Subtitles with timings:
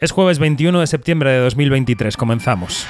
[0.00, 2.16] Es jueves 21 de septiembre de 2023.
[2.16, 2.86] Comenzamos.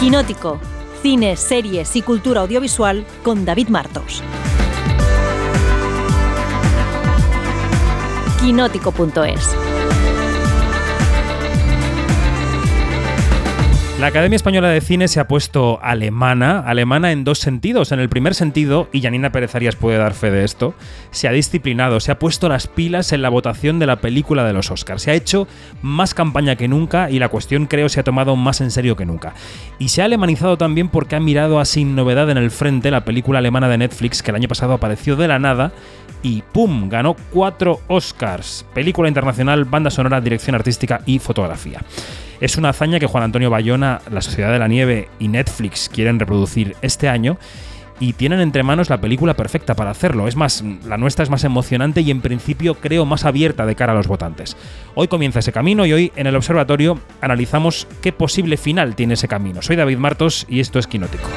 [0.00, 0.60] Quinótico.
[1.00, 4.20] Cine, series y cultura audiovisual con David Martos.
[8.40, 9.69] Quinótico.es
[14.00, 17.92] La Academia Española de Cine se ha puesto alemana, alemana en dos sentidos.
[17.92, 20.72] En el primer sentido, y Janina Pérez Arias puede dar fe de esto,
[21.10, 24.54] se ha disciplinado, se ha puesto las pilas en la votación de la película de
[24.54, 25.02] los Oscars.
[25.02, 25.46] Se ha hecho
[25.82, 29.04] más campaña que nunca y la cuestión creo se ha tomado más en serio que
[29.04, 29.34] nunca.
[29.78, 33.04] Y se ha alemanizado también porque ha mirado a sin novedad en el frente la
[33.04, 35.72] película alemana de Netflix que el año pasado apareció de la nada
[36.22, 36.88] y ¡pum!
[36.88, 38.64] ganó cuatro Oscars.
[38.74, 41.82] Película internacional, banda sonora, dirección artística y fotografía.
[42.40, 46.18] Es una hazaña que Juan Antonio Bayona, La Sociedad de la Nieve y Netflix quieren
[46.18, 47.38] reproducir este año
[48.00, 50.26] y tienen entre manos la película perfecta para hacerlo.
[50.26, 53.92] Es más, la nuestra es más emocionante y en principio creo más abierta de cara
[53.92, 54.56] a los votantes.
[54.94, 59.28] Hoy comienza ese camino y hoy en el observatorio analizamos qué posible final tiene ese
[59.28, 59.60] camino.
[59.62, 61.28] Soy David Martos y esto es Quinótico.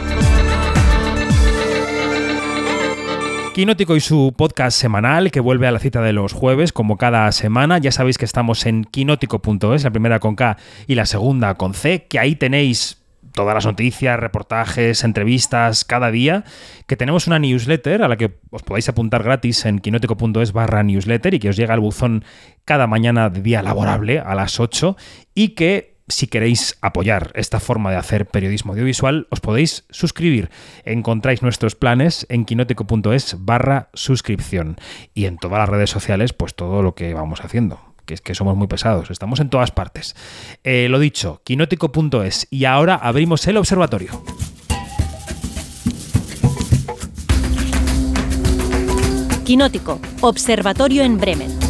[3.54, 7.32] Quinótico y su podcast semanal que vuelve a la cita de los jueves como cada
[7.32, 7.78] semana.
[7.78, 12.08] Ya sabéis que estamos en quinótico.es, la primera con K y la segunda con C,
[12.08, 16.46] que ahí tenéis todas las noticias, reportajes, entrevistas cada día,
[16.88, 21.36] que tenemos una newsletter a la que os podéis apuntar gratis en quinótico.es barra newsletter
[21.36, 22.26] y que os llega al buzón
[22.66, 24.98] cada mañana de día laborable a las 8
[25.36, 30.50] y que si queréis apoyar esta forma de hacer periodismo audiovisual, os podéis suscribir.
[30.86, 34.78] Encontráis nuestros planes en quinótico.es barra suscripción.
[35.14, 37.80] Y en todas las redes sociales, pues todo lo que vamos haciendo.
[38.06, 40.16] Que es que somos muy pesados, estamos en todas partes.
[40.64, 42.48] Eh, lo dicho, quinótico.es.
[42.50, 44.24] Y ahora abrimos el observatorio.
[49.46, 51.63] Quinótico, Observatorio en Bremen.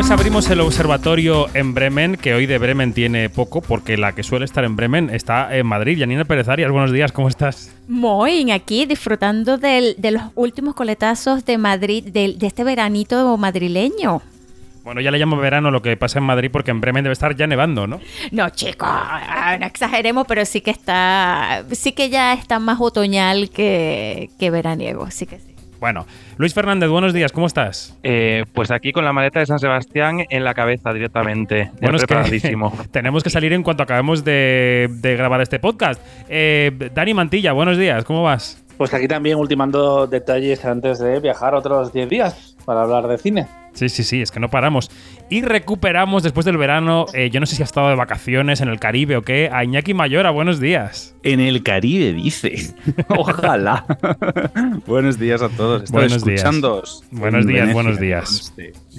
[0.00, 4.22] Pues abrimos el observatorio en Bremen, que hoy de Bremen tiene poco, porque la que
[4.22, 5.98] suele estar en Bremen está en Madrid.
[5.98, 7.70] Yanina Pérez Arias, buenos días, ¿cómo estás?
[7.86, 14.22] Muy bien, aquí disfrutando de los últimos coletazos de Madrid, de, de este veranito madrileño.
[14.84, 17.36] Bueno, ya le llamo verano lo que pasa en Madrid porque en Bremen debe estar
[17.36, 18.00] ya nevando, ¿no?
[18.30, 18.88] No, chicos,
[19.60, 25.10] no exageremos, pero sí que está, sí que ya está más otoñal que, que veraniego,
[25.10, 25.49] sí que sí.
[25.80, 27.98] Bueno, Luis Fernández, buenos días, ¿cómo estás?
[28.02, 31.70] Eh, pues aquí con la maleta de San Sebastián en la cabeza directamente.
[31.80, 32.76] Bueno, es preparadísimo.
[32.76, 35.98] Que tenemos que salir en cuanto acabemos de, grabar este podcast.
[36.28, 38.62] Eh, Dani Mantilla, buenos días, ¿cómo vas?
[38.76, 43.46] Pues aquí también ultimando detalles antes de viajar otros 10 días para hablar de cine.
[43.72, 44.90] Sí, sí, sí, es que no paramos.
[45.28, 48.68] Y recuperamos después del verano, eh, yo no sé si ha estado de vacaciones en
[48.68, 51.14] el Caribe o qué, a Iñaki Mayora, buenos días.
[51.22, 52.74] En el Caribe, dice.
[53.08, 53.84] Ojalá.
[54.86, 55.84] buenos días a todos.
[55.84, 56.82] Estoy buenos escuchando.
[57.10, 58.52] Buenos días, buenos días.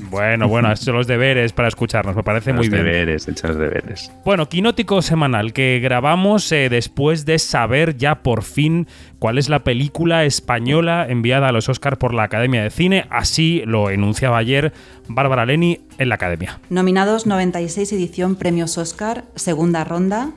[0.10, 2.84] Bueno, bueno, estos son los deberes para escucharnos, me parece muy bien.
[2.84, 4.12] deberes, hechos deberes.
[4.24, 8.88] Bueno, quinótico semanal que grabamos eh, después de saber ya por fin
[9.20, 13.06] cuál es la película española enviada a los Oscars por la Academia de Cine.
[13.10, 14.61] Así lo enunciaba ayer
[15.08, 16.60] Bárbara Leni en la Academia.
[16.70, 20.32] Nominados 96 edición Premios Oscar, segunda ronda,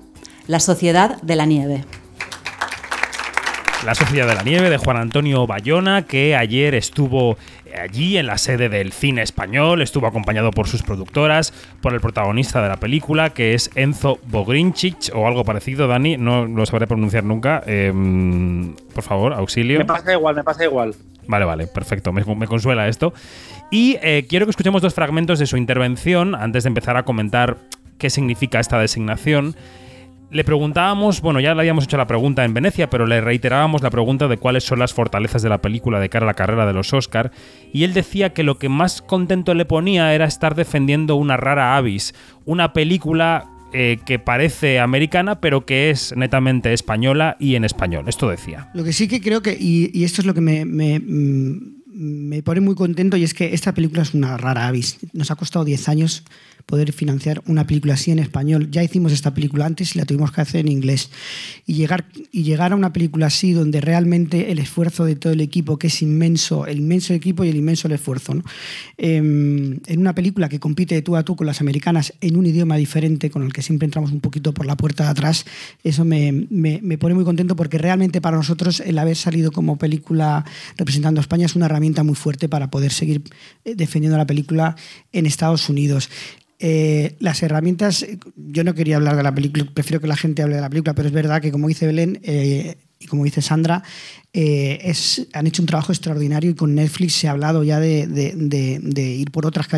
[0.46, 1.84] La Sociedad de la Nieve.
[3.84, 7.36] La Sociedad de la Nieve de Juan Antonio Bayona, que ayer estuvo
[7.78, 12.62] allí en la sede del cine español, estuvo acompañado por sus productoras, por el protagonista
[12.62, 17.24] de la película, que es Enzo Bogrinchich o algo parecido, Dani, no lo sabré pronunciar
[17.24, 17.62] nunca.
[17.66, 19.78] Em, por favor, auxilio.
[19.78, 20.94] Me pasa igual, me pasa igual.
[21.26, 23.14] Vale, vale, perfecto, me, consuela esto.
[23.74, 27.58] Y eh, quiero que escuchemos dos fragmentos de su intervención antes de empezar a comentar
[27.98, 29.56] qué significa esta designación.
[30.30, 33.90] Le preguntábamos, bueno, ya le habíamos hecho la pregunta en Venecia, pero le reiterábamos la
[33.90, 36.72] pregunta de cuáles son las fortalezas de la película de cara a la carrera de
[36.72, 37.32] los Oscar,
[37.72, 41.76] y él decía que lo que más contento le ponía era estar defendiendo una rara
[41.76, 42.14] avis,
[42.44, 48.04] una película eh, que parece americana, pero que es netamente española y en español.
[48.06, 48.70] Esto decía.
[48.72, 52.60] Lo que sí que creo que, y, esto es lo que me, mm, me pone
[52.60, 54.98] muy contento y es que esta película es una rara avis.
[55.12, 56.24] Nos ha costado 10 años
[56.66, 58.70] poder financiar una película así en español.
[58.70, 61.10] Ya hicimos esta película antes y la tuvimos que hacer en inglés.
[61.66, 65.40] Y llegar, y llegar a una película así donde realmente el esfuerzo de todo el
[65.40, 68.34] equipo, que es inmenso, el inmenso equipo y el inmenso esfuerzo.
[68.96, 72.46] Em, en una película que compite de tú a tú con las americanas en un
[72.46, 75.44] idioma diferente, con el que siempre entramos un poquito por la puerta de atrás,
[75.84, 79.76] eso me, me, me pone muy contento porque realmente para nosotros el haber salido como
[79.76, 80.44] película
[80.76, 83.22] representando a España es una herramienta herramienta muy fuerte para poder seguir
[83.64, 84.76] eh, defendiendo la película
[85.12, 86.08] en Estados Unidos.
[86.58, 88.06] Eh, las herramientas,
[88.36, 90.94] yo no quería hablar de la película, prefiero que la gente hable de la película,
[90.94, 93.82] pero es verdad que como dice Belén eh, y como dice Sandra,
[94.36, 99.16] eh, es, han hecho un trabajo extraordinario y con Netflix se ha hablado ya de,
[99.16, 99.68] ir por otras,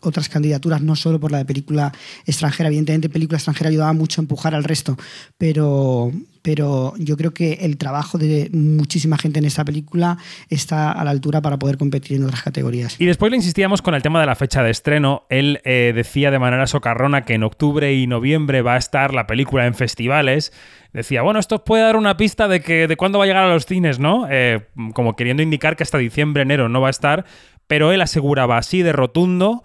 [0.00, 1.90] otras candidaturas, no solo por la de película
[2.26, 2.68] extranjera.
[2.68, 4.98] Evidentemente, película extranjera ayudaba mucho a empujar al resto,
[5.38, 6.12] pero,
[6.42, 10.18] pero yo creo que el trabajo de muchísima gente en esta película
[10.50, 13.00] está a la altura para poder competir en otras categorías.
[13.00, 15.22] Y después le insistíamos con el tema de la fecha de estreno.
[15.30, 19.26] Él eh, decía de manera socarrona que en octubre y noviembre va a estar la
[19.26, 20.52] película en festivales
[20.94, 23.52] decía, bueno, esto puede dar una pista de que de cuándo va a llegar a
[23.52, 24.26] los cines, ¿no?
[24.30, 27.24] Eh, como queriendo indicar que hasta diciembre, enero no va a estar,
[27.66, 29.62] pero él aseguraba así de rotundo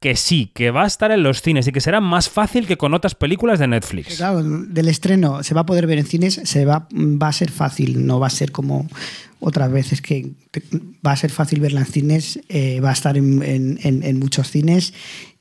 [0.00, 2.76] que sí, que va a estar en los cines y que será más fácil que
[2.76, 4.16] con otras películas de Netflix.
[4.16, 7.50] Claro, del estreno se va a poder ver en cines, se va, va a ser
[7.50, 8.86] fácil, no va a ser como
[9.40, 10.30] otras veces que
[11.04, 14.92] va a ser fácil verla en cines, eh, va a estar en, en muchos cines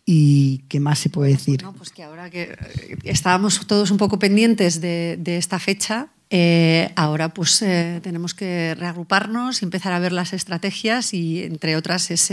[0.10, 1.66] ¿Y qué más se puede decir?
[1.78, 7.30] pues que ahora que eh, estábamos todos un poco pendientes de, esta fecha, eh, ahora
[7.30, 12.28] pues eh, tenemos que reagruparnos y empezar a ver las estrategias y entre otras es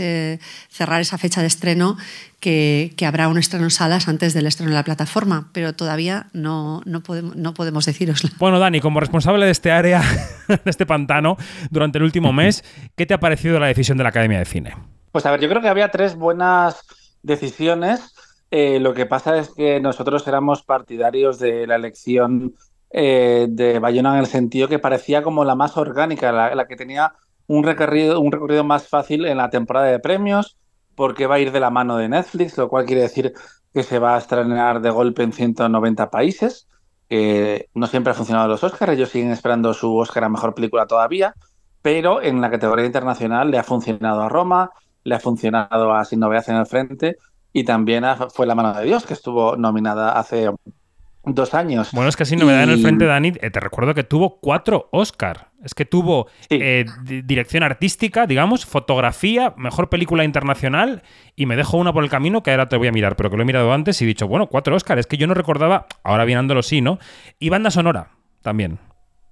[0.69, 1.97] cerrar esa fecha de estreno
[2.39, 6.27] que, que, habrá un estreno en salas antes del estreno en la plataforma, pero todavía
[6.33, 8.29] no, no, podemos, no podemos deciroslo.
[8.37, 10.01] Bueno, Dani, como responsable de este área,
[10.47, 11.37] de este pantano,
[11.71, 12.63] durante el último mes,
[12.95, 14.75] ¿qué te ha parecido la decisión de la Academia de Cine?
[15.11, 16.85] Pues a ver, yo creo que había tres buenas
[17.23, 18.13] decisiones.
[18.51, 22.53] Eh, lo que pasa es que nosotros éramos partidarios de la elección
[22.97, 27.11] eh, de Bayona en el sentido que parecía como la más orgánica, la, que tenía
[27.45, 30.55] un recorrido, un recorrido más fácil en la temporada de premios,
[30.95, 33.33] porque va a ir de la mano de Netflix, lo cual quiere decir
[33.73, 36.69] que se va a estrenar de golpe en 190 países.
[37.09, 40.87] que no siempre ha funcionado los Oscars, ellos siguen esperando su Oscar a Mejor Película
[40.87, 41.35] todavía,
[41.81, 44.71] pero en la categoría internacional le ha funcionado a Roma,
[45.03, 47.17] le ha funcionado a Sin Novedad en el Frente
[47.51, 50.49] y también fue La Mano de Dios, que estuvo nominada hace
[51.25, 51.89] dos años.
[51.91, 54.89] Bueno, es que Sin Novedad en el Frente, Dani, eh, te recuerdo que tuvo cuatro
[54.91, 55.49] Oscar.
[55.63, 61.01] Es que tuvo eh, dirección artística, digamos, fotografía, mejor película internacional
[61.35, 63.37] y me dejo una por el camino que ahora te voy a mirar, pero que
[63.37, 64.99] lo he mirado antes y he dicho, bueno, cuatro Oscar.
[64.99, 66.99] Es que yo no recordaba, ahora viéndolo sí, ¿no?
[67.39, 68.11] Y banda sonora
[68.43, 68.77] también.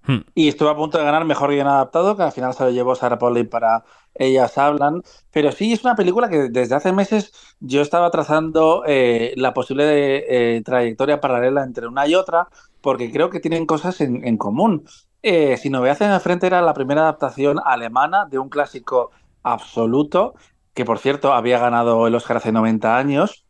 [0.06, 0.20] Hmm.
[0.36, 2.96] Y estuvo a punto de ganar mejor guion adaptado, que al final se lo llevó
[2.96, 5.02] Sarah Polley para Ellas Hablan.
[5.32, 10.58] Pero sí, es una película que desde hace meses yo estaba trazando eh, la posible
[10.58, 12.50] eh, trayectoria paralela entre una y otra,
[12.82, 14.86] porque creo que tienen cosas en, común.
[15.22, 19.12] Eh, si no me hacen al frente, era la primera adaptación alemana de un clásico
[19.42, 20.36] absoluto,
[20.74, 23.46] que por cierto había ganado el Oscar hace 90 años.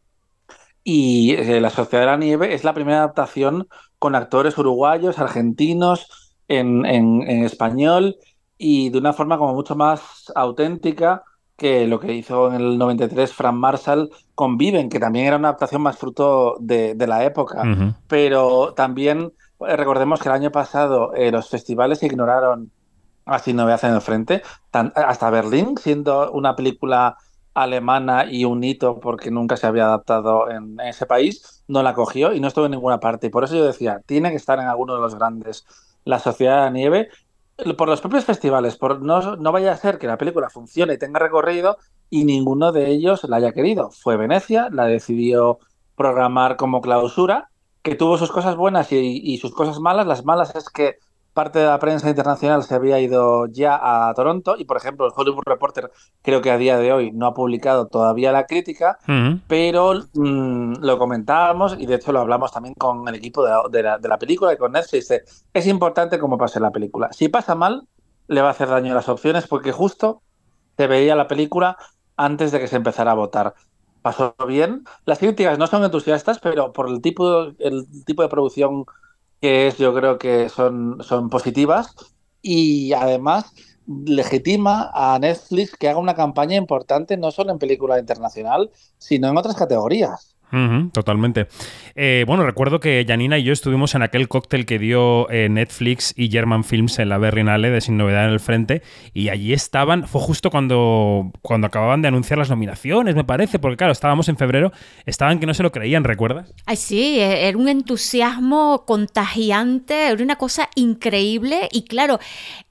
[0.85, 7.21] Y La Sociedad de la Nieve es la primera adaptación con actores uruguayos, argentinos, en,
[7.43, 8.17] español
[8.57, 11.23] y de una forma como mucho más auténtica
[11.55, 15.49] que lo que hizo en el 93 Frank Marshall con Viven, que también era una
[15.49, 17.63] adaptación más fruto de, la época.
[18.07, 19.33] Pero también
[19.67, 22.71] eh, recordemos que el año pasado eh, los festivales ignoraron
[23.25, 24.41] así no veas en el frente,
[24.71, 27.17] hasta Berlín, siendo una película
[27.53, 32.33] alemana y un hito porque nunca se había adaptado en, ese país, no la cogió
[32.33, 33.27] y no estuvo en ninguna parte.
[33.27, 35.65] Y por eso yo decía, tiene que estar en alguno de los grandes
[36.05, 37.09] la Sociedad de la Nieve
[37.77, 40.97] por los propios festivales, por no, no vaya a ser que la película funcione y
[40.97, 41.77] tenga recorrido
[42.09, 43.91] y ninguno de ellos la haya querido.
[43.91, 45.59] Fue Venecia, la decidió
[45.95, 47.49] programar como clausura,
[47.83, 50.07] que tuvo sus cosas buenas y sus cosas malas.
[50.07, 50.97] Las malas es que
[51.33, 55.13] parte de la prensa internacional se había ido ya a Toronto y, por ejemplo, el
[55.15, 58.99] Hollywood Reporter creo que a día de hoy no ha publicado todavía la crítica,
[59.47, 63.97] pero mm, lo comentábamos y de hecho lo hablamos también con el equipo de la,
[63.97, 65.11] de la, película y con Netflix.
[65.53, 67.11] Es importante cómo pase la película.
[67.11, 67.87] Si pasa mal,
[68.27, 70.21] le va a hacer daño a las opciones porque justo
[70.77, 71.77] se veía la película
[72.15, 73.55] antes de que se empezara a votar.
[74.01, 74.83] Pasó bien.
[75.05, 78.85] Las críticas no son entusiastas, pero por el tipo, el tipo de producción
[79.43, 81.93] que es, yo creo que son, son positivas
[82.41, 83.51] y además
[83.85, 89.35] legitima a Netflix que haga una campaña importante no solo en película internacional, sino en
[89.37, 90.32] otras categorías
[90.93, 91.47] totalmente.
[91.95, 96.13] Eh, bueno, recuerdo que Janina y yo estuvimos en aquel cóctel que dio eh, Netflix
[96.15, 98.81] y German Films en la Berrinale de Sin Novedad en el Frente
[99.13, 103.77] y allí estaban, fue justo cuando, cuando acababan de anunciar las nominaciones, me parece, porque
[103.77, 104.71] claro, estábamos en febrero,
[105.05, 106.53] estaban que no se lo creían, ¿recuerdas?
[106.65, 112.19] Ay, sí, e, era un entusiasmo contagiante, era una cosa increíble y claro,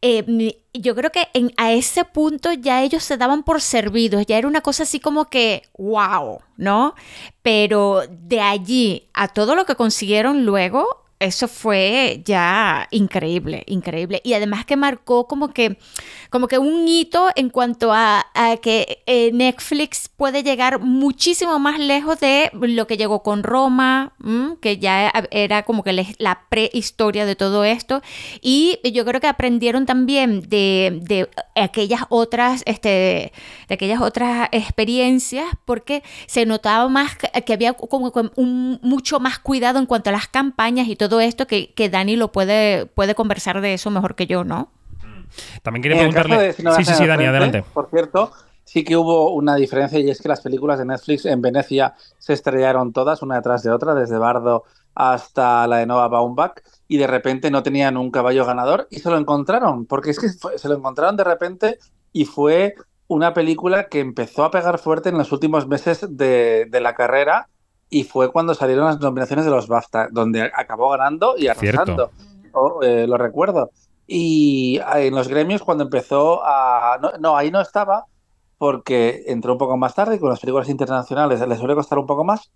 [0.00, 4.38] eh, yo creo que en, a ese punto ya ellos se daban por servidos, ya
[4.38, 6.95] era una cosa así como que, wow, ¿no?
[7.43, 14.21] Pero de allí a todo lo que consiguieron luego, eso fue ya increíble, increíble.
[14.25, 15.79] Y además que marcó como que,
[16.31, 18.26] como que un hito en cuanto a,
[18.61, 24.12] que eh, Netflix puede llegar muchísimo más lejos de lo que llegó con Roma,
[24.61, 28.02] que ya era como que la prehistoria de todo esto.
[28.41, 33.33] Y yo creo que aprendieron también de, de aquellas otras, este,
[33.69, 39.79] de aquellas otras experiencias, porque se notaba más que, había como un, mucho más cuidado
[39.79, 43.61] en cuanto a las campañas y todo esto que, que Dani lo puede, puede conversar
[43.61, 44.71] de eso mejor que yo, ¿no?
[45.62, 46.52] También quería preguntarle.
[46.52, 47.64] sí, sí, sí, Dani, adelante.
[47.73, 48.33] Por cierto,
[48.64, 52.33] sí que hubo una diferencia y es que las películas de Netflix en Venecia se
[52.33, 54.64] estrellaron todas, una detrás de otra, desde Bardo
[54.95, 59.09] hasta la de Nova Baumbach, y de repente no tenían un caballo ganador y se
[59.09, 61.78] lo encontraron, porque es que se lo encontraron de repente
[62.12, 62.75] y fue
[63.09, 67.49] una película que empezó a pegar fuerte en los últimos meses de, de la carrera
[67.92, 72.11] y fue cuando salieron las nominaciones de los BAFTA, donde acabó ganando y arrasando.
[72.52, 73.70] Oh, eh, lo recuerdo.
[74.06, 76.99] Y eh, en los gremios cuando empezó a...
[77.20, 78.06] No, ahí no estaba
[78.56, 82.06] porque entró un poco más tarde y con las películas internacionales le suele costar un
[82.06, 82.50] poco más.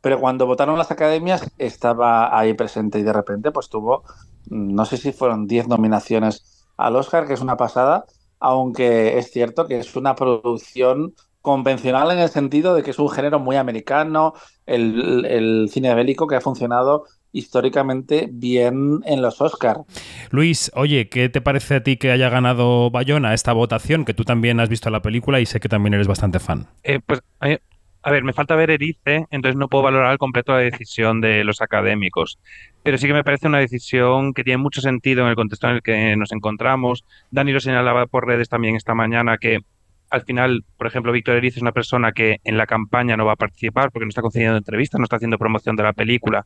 [0.00, 4.04] Pero cuando votaron las academias estaba ahí presente y de repente pues tuvo,
[4.46, 8.04] no sé si fueron 10 nominaciones al Oscar, que es una pasada,
[8.38, 13.10] aunque es cierto que es una producción convencional en el sentido de que es un
[13.10, 14.32] género muy americano,
[14.64, 19.80] el, cine bélico que ha funcionado históricamente bien en los Oscars.
[20.30, 24.04] Luis, oye, ¿qué te parece a ti que haya ganado Bayona esta votación?
[24.04, 26.68] Que tú también has visto la película y sé que también eres bastante fan.
[26.84, 27.22] Eh, pues,
[28.04, 31.44] a ver, me falta ver Erice, entonces no puedo valorar al completo la decisión de
[31.44, 32.38] los académicos.
[32.82, 35.76] Pero sí que me parece una decisión que tiene mucho sentido en el contexto en
[35.76, 37.04] el que nos encontramos.
[37.30, 39.60] Dani lo señalaba por redes también esta mañana que
[40.12, 43.32] al final, por ejemplo, Víctor Eriz es una persona que en la campaña no va
[43.32, 46.44] a participar porque no está concediendo entrevistas, no está haciendo promoción de la película.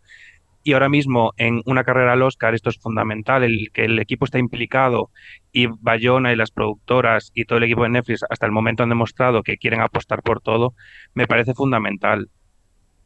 [0.62, 4.24] Y ahora mismo en una carrera al Oscar esto es fundamental, el que el equipo
[4.24, 5.10] está implicado
[5.50, 8.88] y Bayona y las productoras y todo el equipo de Netflix hasta el momento han
[8.88, 10.74] demostrado que quieren apostar por todo,
[11.14, 12.30] me parece fundamental.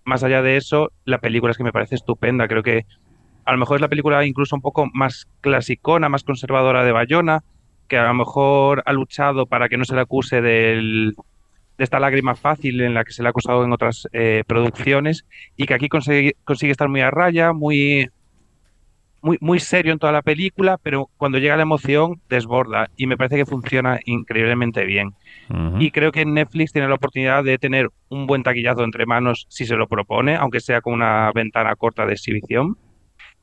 [0.05, 2.85] Más allá de eso, la película es que me parece estupenda, creo que
[3.47, 7.45] a lo mejor es la película incluso un poco más clasicona, más conservadora de Bayona,
[7.91, 11.13] que a lo mejor ha luchado para que no se le acuse de
[11.77, 15.67] esta lágrima fácil en la que se le ha acusado en otras eh, producciones y
[15.67, 18.09] que aquí consigue, consigue estar muy a raya, muy,
[19.23, 23.17] muy, muy serio en toda la película, pero cuando llega la emoción desborda y me
[23.17, 25.15] parece que funciona increíblemente bien.
[25.81, 29.67] Y creo que Netflix tiene la oportunidad de tener un buen taquillazo entre manos si
[29.67, 32.77] se lo propone, aunque sea con una ventana corta de exhibición.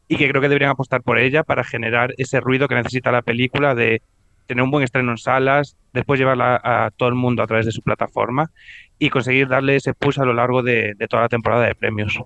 [0.08, 3.24] Y que creo que deberían apostar por ella para generar ese ruido que necesita la
[3.24, 4.01] película de
[4.48, 7.72] tener un buen estreno en salas, después llevarla a todo el mundo a través de
[7.72, 8.51] su plataforma
[9.00, 12.20] y conseguir darle ese push a lo largo de, toda la temporada de premios.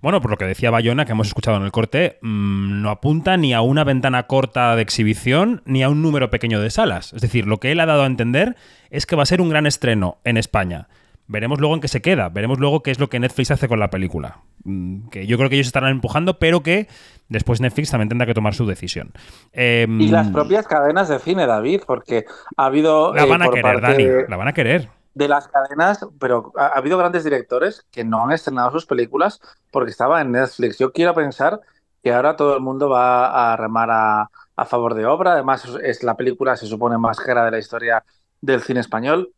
[0.00, 3.36] Bueno, por lo que decía Bayona, que hemos escuchado en el corte, mm, no apunta
[3.36, 7.12] ni a una ventana corta de exhibición ni a un número pequeño de salas.
[7.12, 8.56] Es decir, lo que él ha dado a entender
[8.90, 10.88] es que va a ser un gran estreno en España.
[11.32, 13.80] Veremos luego en qué se queda, veremos luego qué es lo que Netflix hace con
[13.80, 14.40] la película.
[14.64, 16.88] Mm, que yo creo que ellos estarán empujando, pero que
[17.30, 19.12] después Netflix también tendrá que tomar su decisión.
[19.54, 22.26] Em, y las propias cadenas de cine, David, porque
[22.58, 23.14] ha habido...
[23.14, 24.90] La van a eh, querer, Dani, la van a querer.
[25.14, 29.90] De las cadenas, pero ha, habido grandes directores que no han estrenado sus películas porque
[29.90, 30.78] estaba en Netflix.
[30.78, 31.60] Yo quiero pensar
[32.04, 35.32] que ahora todo el mundo va a remar a, a favor de obra.
[35.32, 38.04] Además, es la película, se supone, más cara de la historia
[38.42, 39.32] del cine español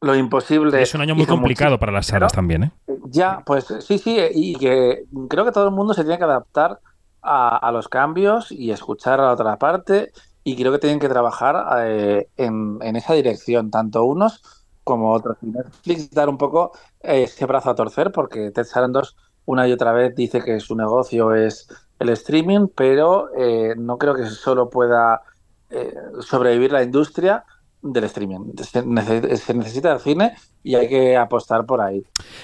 [0.00, 0.80] lo imposible.
[0.80, 2.72] Es un año muy complicado para las salas también, ¿eh?
[3.10, 6.80] Ya, pues sí, sí, y que creo que todo el mundo se tiene que adaptar
[7.22, 10.12] a, los cambios y escuchar a la otra parte,
[10.44, 14.42] y creo que tienen que trabajar eh, en, esa dirección, tanto unos
[14.84, 15.36] como otros.
[15.42, 19.92] Netflix dar un poco eh, ese brazo a torcer, porque Ted Sarandos una y otra
[19.92, 25.22] vez dice que su negocio es el streaming, pero eh, no creo que solo pueda
[26.20, 27.44] sobrevivir la industria
[27.82, 28.52] del streaming.
[28.62, 28.84] Se,
[29.54, 30.32] necesita el cine
[30.62, 32.02] y hay que apostar por ahí.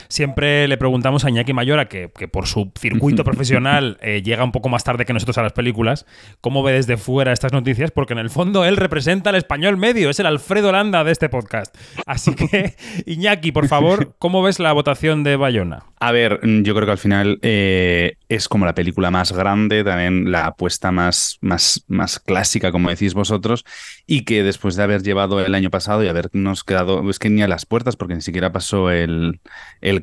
[0.08, 4.68] Siempre le preguntamos a Iñaki Mayora, que, por su circuito profesional eh, llega un poco
[4.68, 6.06] más tarde que nosotros a las películas,
[6.40, 10.10] cómo ve desde fuera estas noticias, porque en el fondo él representa al español medio,
[10.10, 11.76] es el Alfredo Landa de este podcast.
[12.06, 12.76] Así que,
[13.06, 15.84] Iñaki, por favor, ¿cómo ves la votación de Bayona?
[15.98, 20.30] A ver, yo creo que al final eh, es como la película más grande, también
[20.30, 23.64] la apuesta más, más, más clásica, como decís vosotros,
[24.06, 27.42] y que después de haber llevado el año pasado y habernos quedado, es que ni
[27.42, 29.40] a las puertas, porque ni siquiera pasó el,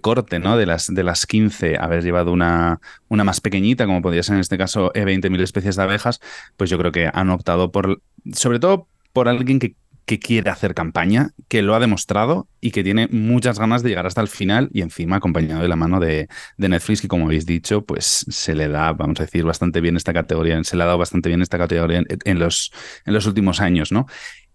[0.01, 0.57] corte ¿no?
[0.57, 4.41] de, las, de las 15, haber llevado una, una más pequeñita, como podría ser en
[4.41, 6.19] este caso E20.000 especies de abejas,
[6.57, 8.01] pues yo creo que han optado por,
[8.33, 9.75] sobre todo por alguien que
[10.05, 14.05] que quiere hacer campaña, que lo ha demostrado y que tiene muchas ganas de llegar
[14.07, 17.85] hasta el final y encima acompañado de la mano de, Netflix, que como habéis dicho,
[17.85, 20.97] pues se le da, vamos a decir, bastante bien esta categoría, se le ha dado
[20.97, 22.73] bastante bien esta categoría en, los,
[23.05, 24.05] en los últimos años, ¿no?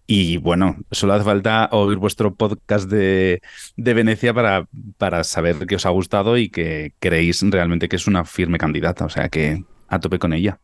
[0.09, 3.41] Y bueno, solo hace falta oír vuestro podcast de,
[3.75, 4.65] de Venecia para,
[4.97, 9.03] para saber que os ha gustado y que creéis realmente que es una firme candidata,
[9.03, 10.59] o sea que a tope con ella.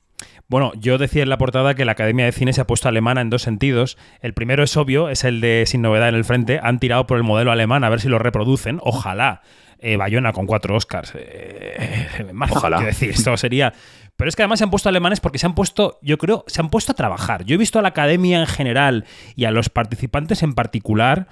[0.47, 3.21] Bueno, yo decía en la portada que la Academia de Cine se ha puesto alemana
[3.21, 3.97] en dos sentidos.
[4.21, 6.59] El primero es obvio, es el de Sin Novedad en el Frente.
[6.61, 8.79] Han tirado por el modelo alemán a ver si lo reproducen.
[8.81, 9.41] Ojalá.
[9.85, 11.11] Eh, Bayona con cuatro Oscars.
[11.13, 12.07] Eh,
[12.49, 12.79] Ojalá.
[12.79, 13.73] decir, esto sería.
[14.15, 16.61] Pero es que además se han puesto alemanes porque se han puesto, yo creo, se
[16.61, 17.43] han puesto a trabajar.
[17.43, 21.27] Yo he visto a la academia en general y a los participantes en particular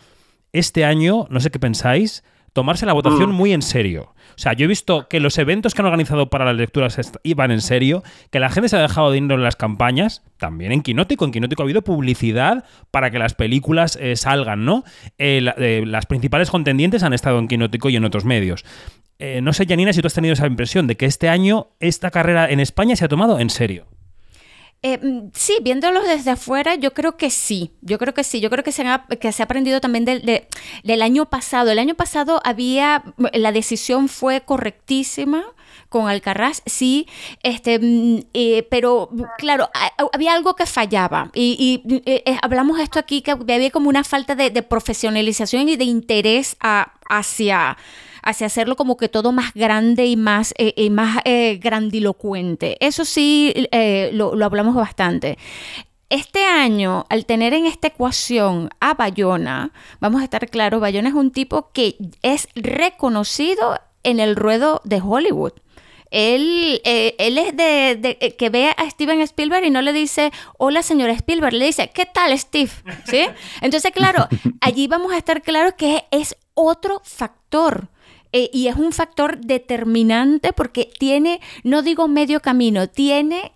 [0.52, 3.34] este año, no sé qué pensáis, tomarse la votación mm.
[3.34, 4.14] muy en serio.
[4.32, 7.52] O sea, yo he visto que los eventos que han organizado para las lecturas iban
[7.52, 11.26] en serio, que la gente se ha dejado dinero en las campañas, también en Quinótico.
[11.26, 14.84] En Quinótico ha habido publicidad para que las películas eh, salgan, ¿no?
[15.18, 18.66] Eh, eh, las principales contendientes han estado en Quinótico y en otros medios.
[19.42, 22.50] no sé, Janina, si tú has tenido esa impresión de que este año esta carrera
[22.50, 23.86] en España se ha tomado en serio.
[24.84, 28.50] Eh, mm, sí, viéndolos desde afuera, yo creo que sí, yo creo que sí, yo
[28.50, 31.70] creo que se ha, que se ha aprendido también del, año pasado.
[31.70, 35.44] El año pasado había, la decisión fue correctísima
[35.90, 37.08] con Alcarraz, sí,
[37.44, 39.70] este, mm, eh, pero claro,
[40.14, 44.64] había algo que fallaba y, eh, hablamos esto aquí, que había como una falta de,
[44.64, 46.58] profesionalización y de interés
[47.08, 47.78] hacia
[48.24, 52.78] hacia hacerlo como que todo más grande y más, eh, y más eh, grandilocuente.
[52.80, 55.38] Eso sí eh, lo, hablamos bastante.
[56.10, 61.16] Este año, al tener en esta ecuación a Bayona, vamos a estar claros, Bayona es
[61.16, 65.54] un tipo que es reconocido en el ruedo de Hollywood.
[66.10, 71.14] Él, él es de, que ve a Steven Spielberg y no le dice, hola señora
[71.14, 72.72] Spielberg, le dice, ¿qué tal Steve?
[73.06, 73.28] ¿Sí?
[73.62, 74.28] Entonces, claro,
[74.60, 77.88] allí vamos a estar claros que es otro factor.
[78.34, 83.52] Eh, y es un factor determinante porque tiene, no digo medio camino, tiene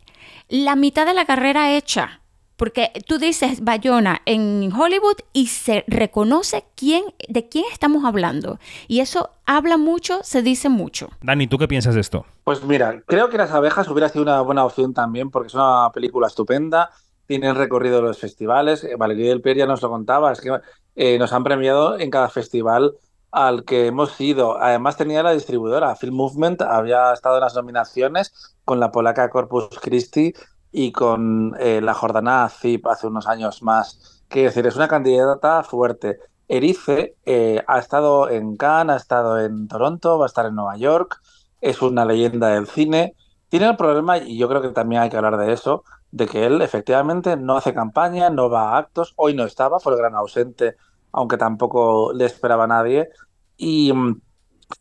[0.50, 2.22] la mitad de la carrera hecha.
[2.58, 8.60] Porque tú dices Bayona en Hollywood y se reconoce quién, de quién estamos hablando.
[8.88, 11.10] Y eso habla mucho, se dice mucho.
[11.22, 12.26] Dani, ¿tú qué piensas de esto?
[12.46, 15.90] Pues mira, creo que Las abejas hubiera sido una buena opción también porque es una
[15.94, 16.92] película estupenda,
[17.28, 18.86] tiene el recorrido de los festivales.
[18.86, 20.58] Eh, Valeria del Pier ya nos lo contaba, es que
[20.96, 22.94] eh, nos han premiado en cada festival
[23.36, 24.58] al que hemos ido.
[24.62, 29.68] Además tenía la distribuidora, Film Movement, había estado en las nominaciones con la polaca Corpus
[29.82, 30.34] Christi
[30.72, 34.24] y con eh, la jordana Zip hace unos años más.
[34.30, 36.18] Quiero decir, es una candidata fuerte.
[36.48, 40.78] Erice eh, ha estado en Cannes, ha estado en Toronto, va a estar en Nueva
[40.78, 41.22] York,
[41.60, 43.16] es una leyenda del cine.
[43.50, 46.46] Tiene el problema, y yo creo que también hay que hablar de eso, de que
[46.46, 50.16] él efectivamente no hace campaña, no va a actos, hoy no estaba, fue el gran
[50.16, 50.78] ausente,
[51.12, 53.10] aunque tampoco le esperaba nadie,
[53.58, 54.22] y mm,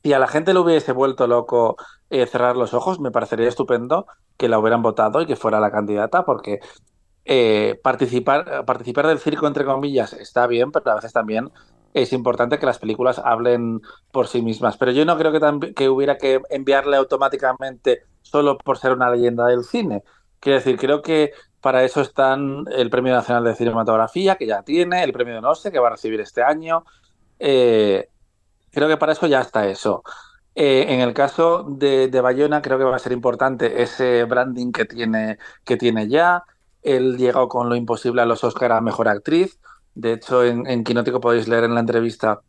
[0.03, 1.77] si a la gente le hubiese vuelto loco
[2.11, 4.07] eh, cerrar los ojos, me parecería estupendo
[4.37, 6.61] que la hubieran votado y que fuera la candidata, porque
[7.25, 11.51] eh, participar, participar del circo, entre comillas, está bien, pero a veces también
[11.95, 14.77] es importante que las películas hablen por sí mismas.
[14.77, 19.47] Pero yo no creo que, que hubiera que enviarle automáticamente solo por ser una leyenda
[19.47, 20.03] del cine.
[20.41, 25.03] Quiero decir, creo que para eso están el Premio Nacional de Cinematografía, que ya tiene,
[25.03, 26.85] el Premio de Noce, que va a recibir este año.
[27.39, 28.09] Eh,
[28.75, 30.03] Creo que para eso ya está eso.
[30.55, 34.85] Eh, en el caso de, Bayona, creo que va a ser importante ese branding que
[34.85, 36.45] tiene, que tiene ya.
[36.83, 39.59] Él llegó con lo imposible a los Oscar a Mejor Actriz.
[39.95, 42.41] De hecho, en, en Quinótico podéis leer en la entrevista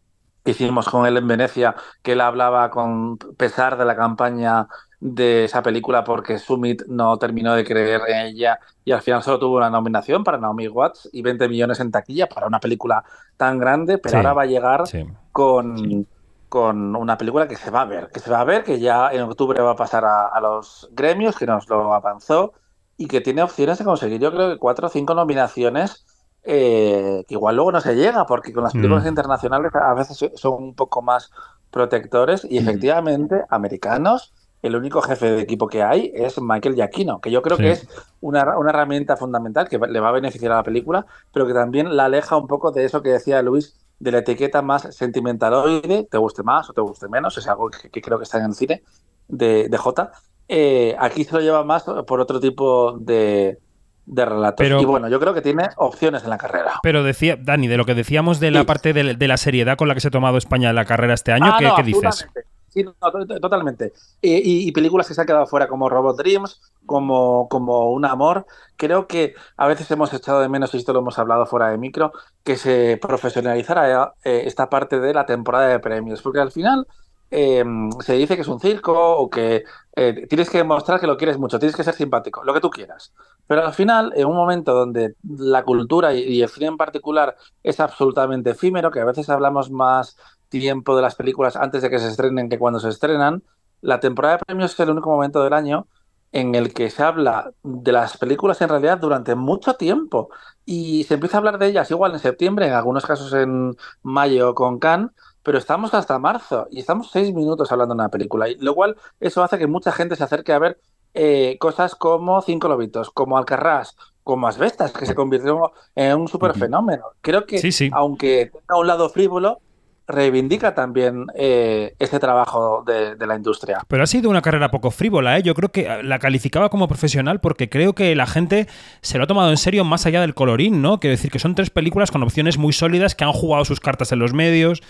[0.43, 4.67] que hicimos con él en Venecia, que él hablaba con pesar de la campaña
[4.99, 9.39] de esa película porque Summit no terminó de creer en ella y al final solo
[9.39, 13.03] tuvo una nominación para Naomi Watts y 20 millones en taquilla para una película
[13.37, 14.83] tan grande, pero ahora va a llegar
[15.31, 16.07] con,
[16.55, 19.09] con una película que se va a ver, que se va a ver, que ya
[19.11, 22.53] en octubre va a pasar a, los gremios, que nos lo avanzó
[22.95, 26.05] y que tiene opciones de conseguir, yo creo que cuatro o cinco nominaciones,
[26.43, 28.77] eh, que igual luego no se llega, porque con las mm.
[28.77, 31.29] películas internacionales a veces son un poco más
[31.71, 34.33] protectores y efectivamente americanos.
[34.61, 37.87] El único jefe de equipo que hay es Michael Giacchino, que yo creo que es
[38.21, 41.97] una, una herramienta fundamental que le va a beneficiar a la película, pero que también
[41.97, 46.17] la aleja un poco de eso que decía Luis de la etiqueta más sentimentaloide, te
[46.17, 48.83] guste más o te guste menos, es algo que, creo que está en el cine
[49.27, 50.11] de, de J.
[50.47, 53.57] Eh, aquí se lo lleva más por otro tipo de,
[54.05, 54.65] de relatos.
[54.65, 56.79] y bueno, yo creo que tiene opciones en la carrera.
[56.83, 59.93] Pero decía, Dani, de lo que decíamos de la parte de, la seriedad con la
[59.95, 62.27] que se ha tomado España en la carrera este año, ah, ¿qué, dices?
[62.75, 62.93] Sí, no,
[63.39, 63.93] totalmente.
[64.21, 68.45] Y, películas que se han quedado fuera, como Robot Dreams, como, como Un Amor.
[68.75, 71.77] Creo que a veces hemos echado de menos, y esto lo hemos hablado fuera de
[71.77, 72.11] micro,
[72.43, 76.21] que se profesionalizara eh, esta parte de la temporada de premios.
[76.21, 76.85] Porque al final
[77.31, 79.63] Em, se dice que es un circo o que
[79.95, 82.69] eh, tienes que demostrar que lo quieres mucho, tienes que ser simpático, lo que tú
[82.69, 83.13] quieras.
[83.47, 87.79] Pero al final, en un momento donde la cultura y, el cine en particular es
[87.79, 90.17] absolutamente efímero, que a veces hablamos más
[90.49, 93.43] tiempo de las películas antes de que se estrenen que cuando se estrenan,
[93.81, 95.87] la temporada de premios es el único momento del año
[96.31, 100.29] en el que se habla de las películas en realidad durante mucho tiempo.
[100.65, 104.53] Y se empieza a hablar de ellas igual en septiembre, en algunos casos en mayo
[104.53, 105.11] con Cannes,
[105.43, 108.97] pero estamos hasta marzo y estamos seis minutos hablando de una película, y lo cual
[109.19, 110.79] eso hace que mucha gente se acerque a ver
[111.13, 116.53] eh, cosas como Cinco Lobitos, como Alcarrás, como Asbestas, que se convirtió en un super
[116.53, 117.05] fenómeno.
[117.21, 117.61] Creo que,
[117.93, 119.59] aunque tenga un lado frívolo,
[120.07, 123.79] reivindica también eh, ese trabajo de, la industria.
[123.87, 125.43] Pero ha sido una carrera poco frívola, ¿eh?
[125.43, 128.67] yo creo que la calificaba como profesional porque creo que la gente
[129.01, 130.99] se lo ha tomado en serio más allá del colorín, ¿no?
[130.99, 134.11] Quiero decir que son tres películas con opciones muy sólidas que han jugado sus cartas
[134.11, 134.83] en los medios,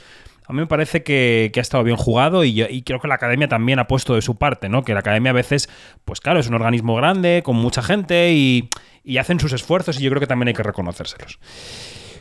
[0.48, 3.80] a mí me parece que, ha estado bien jugado y, creo que la academia también
[3.80, 4.84] ha puesto de su parte, ¿no?
[4.84, 5.70] Que la academia a veces,
[6.06, 8.70] pues claro, es un organismo grande, con mucha gente y,
[9.04, 11.40] y hacen sus esfuerzos y yo creo que también hay que reconocérselos.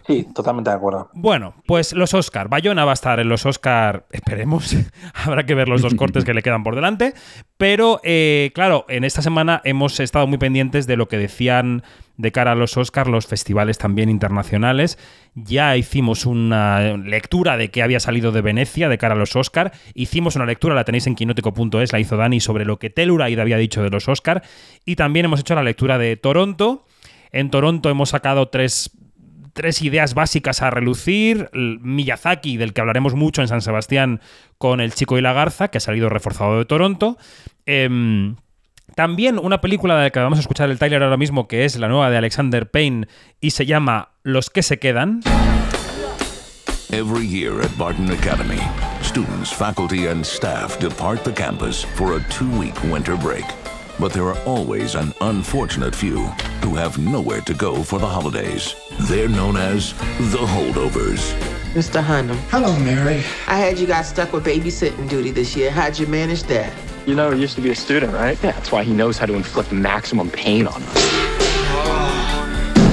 [0.07, 1.09] Sí, totalmente de acuerdo.
[1.15, 2.49] Bueno, pues los Oscar.
[2.49, 4.77] Bayona va a estar en los Oscar, esperemos.
[5.15, 7.15] Habrá que ver los dos cortes que le quedan por delante.
[7.57, 11.83] Pero, eh, claro, en esta semana hemos estado muy pendientes de lo que decían
[12.17, 14.99] de cara a los Oscar los festivales también internacionales.
[15.35, 19.73] Ya hicimos una lectura de qué había salido de Venecia de cara a los Oscar.
[19.95, 23.57] Hicimos una lectura, la tenéis en quinótico.es, la hizo Dani, sobre lo que Telluride había
[23.57, 24.43] dicho de los Oscar.
[24.85, 26.85] Y también hemos hecho la lectura de Toronto.
[27.33, 28.93] En Toronto hemos sacado tres
[29.55, 31.49] tres ideas básicas a relucir.
[31.53, 34.21] Miyazaki, del que hablaremos mucho en San Sebastián
[34.59, 37.17] con El Chico y la Garza, que ha salido reforzado de Toronto.
[37.65, 38.37] Em,
[38.95, 41.77] también una película de la que vamos a escuchar el trailer ahora mismo, que es
[41.77, 43.09] la nueva de Alexander Payne
[43.41, 45.21] y se llama Los que se quedan.
[46.91, 48.61] Every year at Barton Academy,
[49.03, 53.64] students, faculty and staff depart the campus for a two-week winter break.
[53.99, 56.27] But there are always an unfortunate few
[56.63, 58.75] who have nowhere to go for the holidays.
[59.03, 59.93] They're known as
[60.33, 61.33] the holdovers.
[61.75, 62.03] Mr.
[62.03, 62.37] Hunnam.
[62.51, 63.23] Hello, Mary.
[63.47, 65.71] I had you guys stuck with babysitting duty this year.
[65.71, 66.73] How'd you manage that?
[67.07, 68.37] You know, he used to be a student, right?
[68.43, 71.25] Yeah, that's why he knows how to inflict maximum pain on us.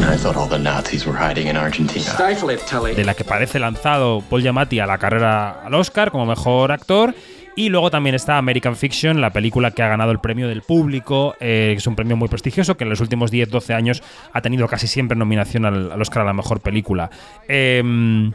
[0.04, 2.04] I thought all the Nazis were hiding in Argentina.
[2.04, 2.96] Stifle it, Tully.
[2.96, 7.16] De la que parece lanzado Paul Giamatti a la carrera al Oscar como mejor actor
[7.56, 11.36] y luego también está American Fiction, la película que ha ganado el premio del público,
[11.40, 14.88] eh, es un premio muy prestigioso, que en los últimos 10-12 años ha tenido casi
[14.88, 17.10] siempre nominación al, Oscar a la mejor película.
[17.48, 18.32] Em,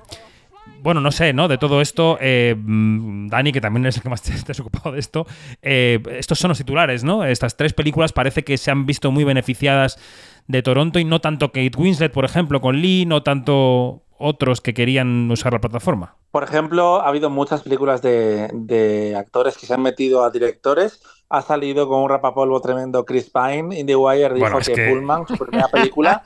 [0.82, 1.48] bueno, no sé, ¿no?
[1.48, 5.00] De todo esto, eh, Dani, que también es el que más te, has ocupado de
[5.00, 5.26] esto,
[5.62, 7.24] eh, estos son los titulares, ¿no?
[7.24, 9.98] Estas tres películas parece que se han visto muy beneficiadas
[10.46, 14.74] de Toronto y no tanto Kate Winslet, por ejemplo, con Lee, no tanto otros que
[14.74, 16.16] querían usar la plataforma?
[16.30, 21.02] Por ejemplo, ha habido muchas películas de, actores que se han metido a directores.
[21.28, 23.78] Ha salido con un rapapolvo tremendo Chris Pine.
[23.78, 26.22] In The Wire dijo que, Pullman, su primera película,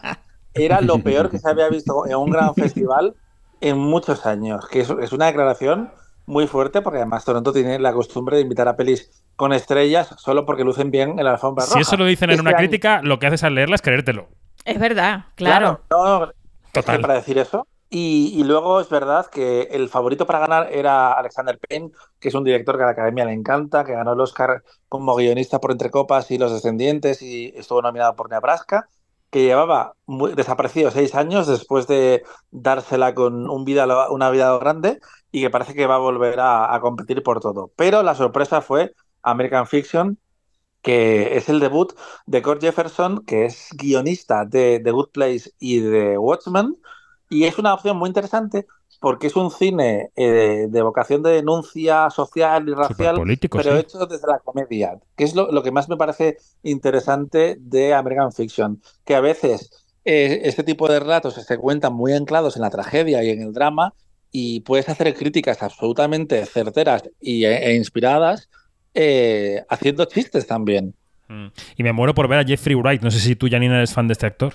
[0.55, 3.15] era lo peor que se había visto en un gran festival
[3.61, 4.67] en muchos años.
[4.69, 5.91] Que es, una declaración
[6.27, 10.45] muy fuerte porque además Toronto tiene la costumbre de invitar a pelis con estrellas solo
[10.45, 11.77] porque lucen bien en la alfombra roja.
[11.77, 14.29] Si eso lo dicen en una crítica, lo que haces al leerla es creértelo.
[14.65, 15.81] Es verdad, claro.
[16.73, 17.01] Total.
[17.01, 21.91] para decir eso, y, luego es verdad que el favorito para ganar era Alexander Payne,
[22.21, 25.17] que es un director que a la academia le encanta, que ganó el Oscar como
[25.17, 28.89] guionista por Entre Copas y Los Descendientes y estuvo nominado por Nebraska,
[29.31, 32.23] que llevaba muy, desaparecido seis años después de
[32.53, 35.01] dársela con un vida, una vida grande
[35.33, 37.73] y que parece que va a volver a, competir por todo.
[37.75, 40.17] Pero la sorpresa fue American Fiction,
[40.83, 41.93] que es el debut
[42.27, 46.77] de Cord Jefferson, que es guionista de The Good Place y de Watchmen
[47.31, 48.67] y es una opción muy interesante
[49.01, 53.17] porque es un cine eh, de vocación de denuncia social y racial,
[53.51, 58.31] pero hecho desde la comedia, que es lo, que más me parece interesante de American
[58.33, 59.71] Fiction, que a veces
[60.05, 63.55] eh, este tipo de relatos se cuentan muy anclados en la tragedia y en el
[63.55, 63.95] drama
[64.31, 68.51] y puedes hacer críticas absolutamente certeras y, e, e inspiradas
[68.93, 70.95] eh, haciendo chistes también.
[71.29, 71.47] Mm.
[71.77, 73.03] Y me muero por ver a Jeffrey Wright.
[73.03, 74.55] No sé si tú, Janina, eres fan de este actor.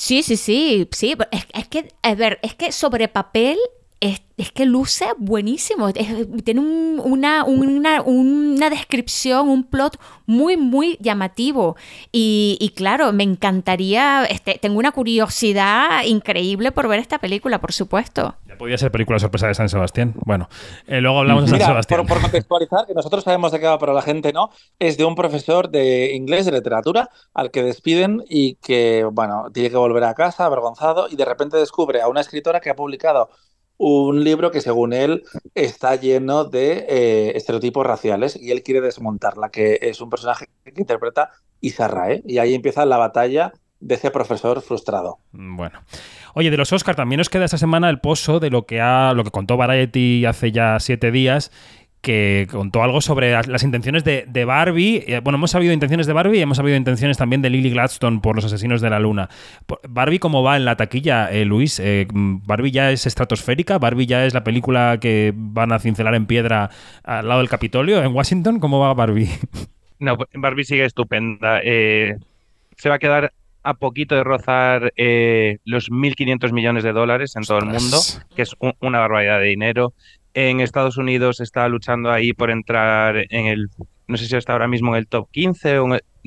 [0.00, 1.16] Sí, sí, sí, sí.
[1.52, 3.58] Es, que, a ver, es que sobre papel
[4.00, 4.20] es,
[4.52, 5.92] que luce buenísimo.
[5.92, 11.76] tiene una, una, una, descripción, un plot muy, muy llamativo.
[12.12, 18.36] Y, claro, me encantaría, este, tengo una curiosidad increíble por ver esta película, por supuesto.
[18.46, 20.14] Ya podía ser película sorpresa de San Sebastián.
[20.24, 20.48] Bueno,
[20.86, 22.00] eh, luego hablamos de San Sebastián.
[22.00, 25.04] Por, por, contextualizar, que nosotros sabemos de qué va, pero la gente no, es de
[25.04, 30.04] un profesor de inglés, de literatura, al que despiden y que, bueno, tiene que volver
[30.04, 33.30] a casa avergonzado y de repente descubre a una escritora que ha publicado
[33.78, 35.22] un libro que según él
[35.54, 40.72] está lleno de eh, estereotipos raciales y él quiere desmontarla, que es un personaje que
[40.76, 42.22] interpreta Isarra, ¿eh?
[42.26, 45.18] y ahí empieza la batalla de ese profesor frustrado.
[45.32, 45.82] Bueno.
[46.34, 49.12] Oye, de los Oscar también nos queda esta semana el pozo de lo que ha,
[49.14, 51.50] lo que contó Variety hace ya siete días
[52.00, 55.04] que contó algo sobre las intenciones de, Barbie.
[55.06, 58.20] Eh, bueno, hemos sabido intenciones de Barbie y hemos sabido intenciones también de Lily Gladstone
[58.20, 59.28] por los asesinos de la luna.
[59.88, 61.80] Barbie, ¿cómo va en la taquilla, eh, Luis?
[61.80, 63.78] Eh, ¿Barbie ya es estratosférica?
[63.78, 66.70] ¿Barbie ya es la película que van a cincelar en piedra
[67.02, 68.60] al lado del Capitolio en Washington?
[68.60, 69.28] ¿Cómo va Barbie?
[70.00, 71.60] No, Barbie sigue estupenda.
[71.60, 73.32] se va a quedar
[73.64, 74.92] a poquito de rozar
[75.64, 77.98] los 1.500 millones de dólares en todo el mundo,
[78.36, 79.94] que es una barbaridad de dinero
[80.34, 83.68] en Estados Unidos está luchando ahí por entrar en el,
[84.06, 85.78] no sé si está ahora mismo en el top 15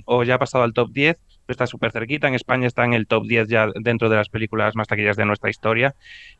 [0.05, 2.27] o, ya ha pasado al top 10, pero está súper cerquita.
[2.27, 5.25] En España está en el top 10 ya dentro de las películas más taquillas de
[5.25, 5.95] nuestra historia,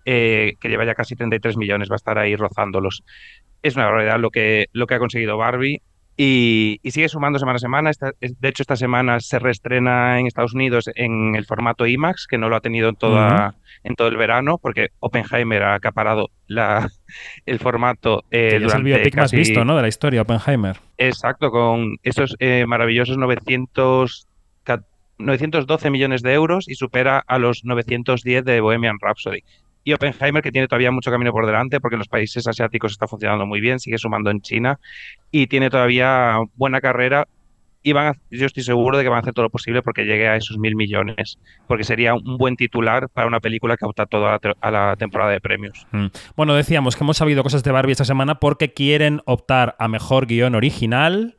[0.06, 3.04] eh, que lleva ya casi 33 millones, va a estar ahí rozándolos.
[3.62, 5.82] Es una barbaridad lo que, lo que ha conseguido Barbie.
[6.24, 7.92] Y, sigue sumando semana a semana.
[8.22, 12.48] de hecho, esta semana se reestrena en Estados Unidos en el formato IMAX, que no
[12.48, 16.88] lo ha tenido en, toda, en todo el verano, porque Oppenheimer ha acaparado la,
[17.48, 18.24] el formato.
[18.30, 19.76] Eh, es el biopic más visto, ¿no?
[19.76, 20.78] De la historia, Oppenheimer.
[21.00, 24.28] Exacto, con esos eh, maravillosos 900,
[25.18, 29.44] 912 millones de euros y supera a los 910 de Bohemian Rhapsody
[29.84, 33.08] y Oppenheimer, que tiene todavía mucho camino por delante, porque en los países asiáticos está
[33.08, 34.80] funcionando muy bien, sigue sumando en China
[35.32, 37.28] y tiene todavía buena carrera.
[37.84, 40.28] Y van yo estoy seguro de que van a hacer todo lo posible porque llegue
[40.28, 44.40] a esos mil millones, porque sería un buen titular para una película que opta toda
[44.62, 45.88] a la temporada de premios.
[45.92, 46.06] Mm.
[46.36, 50.28] Bueno, decíamos que hemos sabido cosas de Barbie esta semana porque quieren optar a mejor
[50.28, 51.36] guion original,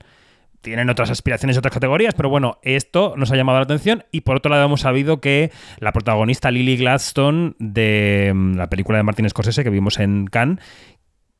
[0.62, 4.22] tienen otras aspiraciones y otras categorías, pero bueno, esto nos ha llamado la atención y
[4.22, 9.04] por otro lado hemos sabido que la protagonista Lily Gladstone de mm, la película de
[9.04, 10.64] Martin Scorsese que vimos en Cannes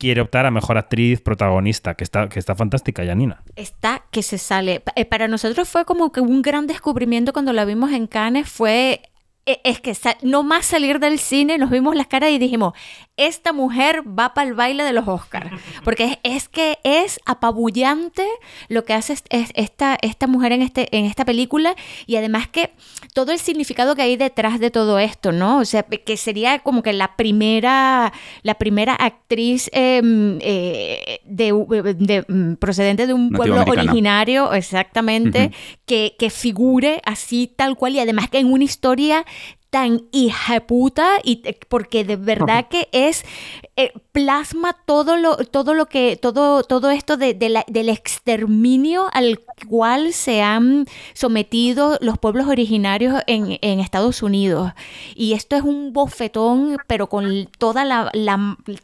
[0.03, 3.45] quiere optar a mejor actriz protagonista, que está, que está fantástica, Janina.
[3.55, 4.83] Está que se sale.
[4.97, 9.12] Eh, para nosotros fue como que un gran descubrimiento cuando la vimos en Cannes, fue
[9.45, 12.75] es que no más salir del cine, nos vimos las caras y dijimos,
[13.17, 15.51] esta mujer va para el baile de los Oscars.
[15.85, 18.27] Porque es, que es apabullante
[18.69, 21.75] lo que hace esta, esta mujer en, este, en esta película
[22.07, 22.73] y además que
[23.15, 25.59] todo el significado que hay detrás de todo esto, ¿no?
[25.59, 32.55] O sea, que sería como que la primera, la primera actriz em, eh, de, mm,
[32.57, 35.53] procedente de un pueblo originario, exactamente,
[35.85, 39.27] que, que figure así tal cual y además que en una historia
[39.73, 43.25] tan hija puta y porque de verdad que es
[43.75, 50.13] eh, plasma todo lo todo lo que todo todo esto de, del exterminio al cual
[50.13, 54.73] se han sometido los pueblos originarios en, Estados Unidos.
[55.15, 58.11] Y esto es un bofetón pero con toda la,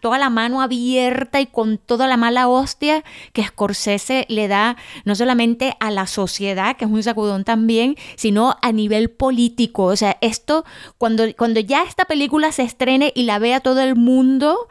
[0.01, 5.14] toda la mano abierta y con toda la mala hostia que Scorsese le da no
[5.14, 9.85] solamente a la sociedad que es un sacudón también sino a nivel político.
[9.85, 10.64] O sea esto
[10.96, 14.68] cuando, cuando ya esta película se estrene y la vea todo el mundo,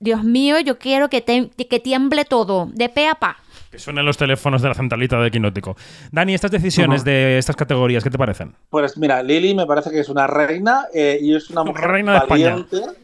[0.00, 3.36] Dios mío, yo quiero que, que tiemble todo, de pe a pa.
[3.70, 5.76] Que suenen los teléfonos de la centralita de Quinótico.
[6.10, 8.54] Dani, estas decisiones de estas categorías, ¿qué te parecen?
[8.68, 12.14] Pues mira, Lili me parece que es una reina eh, y es una mujer reina
[12.20, 12.98] de valiente España.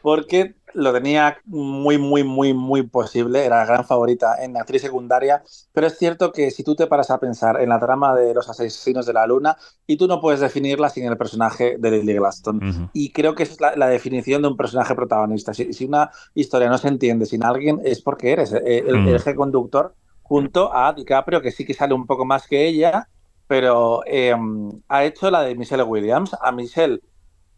[0.00, 5.42] porque lo tenía muy, muy, muy, muy posible, era la gran favorita en actriz secundaria,
[5.72, 8.48] pero es cierto que si tú te paras a pensar en la trama de los
[8.50, 12.90] asesinos de la luna, y tú no puedes definirla sin el personaje de Lily Glaston.
[12.92, 15.54] Y creo que es la, definición de un personaje protagonista.
[15.54, 19.94] Si, una historia no se entiende sin alguien, es porque eres eh, el, eje conductor
[20.22, 23.08] junto a DiCaprio, que sí que sale un poco más que ella,
[23.46, 26.36] pero em, ha hecho la de Michelle Williams.
[26.40, 27.00] A Michelle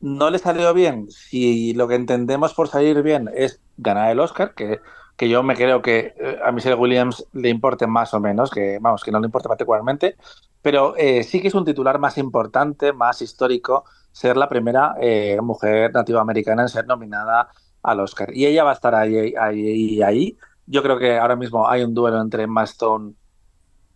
[0.00, 4.54] no le salió bien, si lo que entendemos por salir bien es ganar el Oscar,
[4.54, 4.80] que,
[5.16, 8.78] que yo me creo que eh, a Michelle Williams le importe más o menos, que
[8.80, 10.16] vamos, que no le importe particularmente,
[10.62, 15.38] pero eh, sí que es un titular más importante, más histórico, ser la primera eh,
[15.42, 17.48] mujer nativa americana en ser nominada
[17.82, 18.34] al Oscar.
[18.34, 20.38] Y ella va a estar ahí, ahí, ahí.
[20.66, 23.14] Yo creo que ahora mismo hay un duelo entre Emma Stone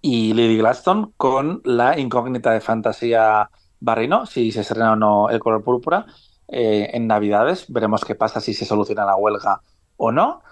[0.01, 3.49] y Lily Gladstone con la incógnita de fantasía
[3.83, 6.07] Barry no, si se estrena o no El color púrpura.
[6.49, 7.67] eh, en Navidades.
[7.69, 9.63] Veremos qué pasa si se soluciona la huelga
[9.97, 10.43] o no.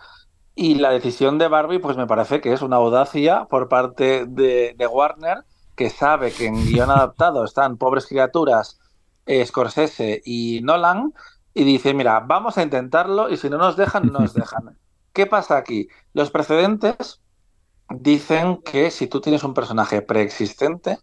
[0.54, 4.74] Y la decisión de Barbie, pues me parece que es una audacia por parte de,
[4.90, 5.44] Warner,
[5.76, 8.78] que sabe que en guion adaptado están pobres criaturas,
[9.44, 11.12] Scorsese y Nolan,
[11.54, 14.78] y dice, mira, vamos a intentarlo y si no nos dejan, no nos dejan.
[15.12, 15.88] ¿Qué pasa aquí?
[16.14, 17.20] Los precedentes
[17.90, 20.98] dicen que si tú tienes un personaje preexistente,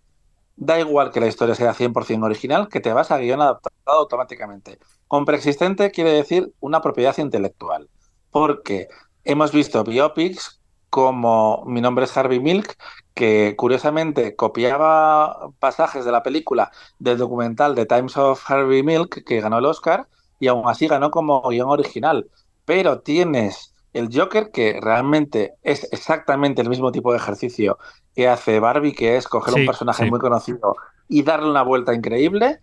[0.57, 4.79] da igual que la historia sea 100% original, que te vas a guion adaptado automáticamente.
[5.07, 7.89] Con preexistente quiere decir una propiedad intelectual,
[8.31, 8.87] porque
[9.23, 12.75] hemos visto biopics como Mi nombre es Harvey Milk,
[13.13, 19.41] que curiosamente copiaba pasajes de la película del documental The Times of Harvey Milk, que
[19.41, 20.07] ganó el Oscar,
[20.39, 22.29] y aún así ganó como guion original.
[22.65, 27.77] Pero tienes el Joker, que realmente es exactamente el mismo tipo de ejercicio
[28.15, 30.75] que hace Barbie, que es coger un personaje muy conocido
[31.07, 32.59] y darle una vuelta increíble.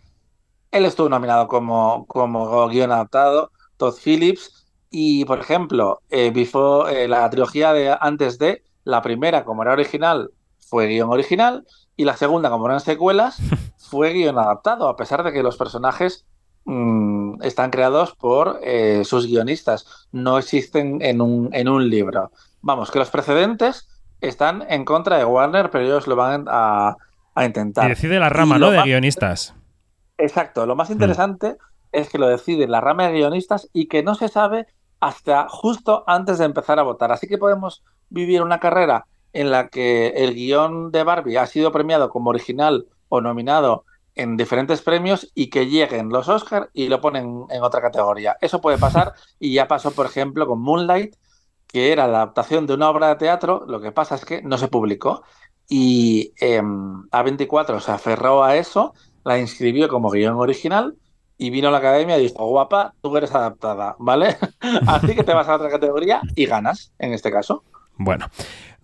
[0.70, 7.08] Él estuvo nominado como, como guion adaptado, Todd Phillips, y por ejemplo, eh, before, eh,
[7.08, 11.66] la trilogía de antes de, la primera, como era original, fue guion original,
[11.96, 13.38] y la segunda, como eran secuelas,
[13.78, 16.26] fue guion adaptado, a pesar de que los personajes
[16.66, 22.30] Mm, están creados por eh, sus guionistas, no existen en un, en un libro.
[22.62, 23.88] Vamos, que los precedentes
[24.20, 26.96] están en contra de Warner, pero ellos lo van a,
[27.44, 27.86] intentar.
[27.86, 28.70] Y decide la rama, ¿no?
[28.70, 29.54] De guionistas.
[30.16, 30.92] Exacto, lo más mm.
[30.92, 31.56] interesante
[31.92, 34.66] es que lo decide la rama de guionistas y que no se sabe
[35.00, 37.12] hasta justo antes de empezar a votar.
[37.12, 41.72] Así que podemos vivir una carrera en la que el guion de Barbie ha sido
[41.72, 47.00] premiado como original o nominado en diferentes premios y que lleguen los Oscars y lo
[47.00, 48.36] ponen en otra categoría.
[48.40, 51.16] Eso puede pasar y ya pasó, por ejemplo, con Moonlight,
[51.66, 54.58] que era la adaptación de una obra de teatro, lo que pasa es que no
[54.58, 55.24] se publicó
[55.68, 60.96] y em, A24 se aferró a eso, la inscribió como guion original
[61.36, 64.36] y vino a la academia y dijo, guapa, tú eres adaptada, ¿vale?
[64.86, 67.64] Así que te vas a otra categoría y ganas, en este caso.
[67.96, 68.26] Bueno,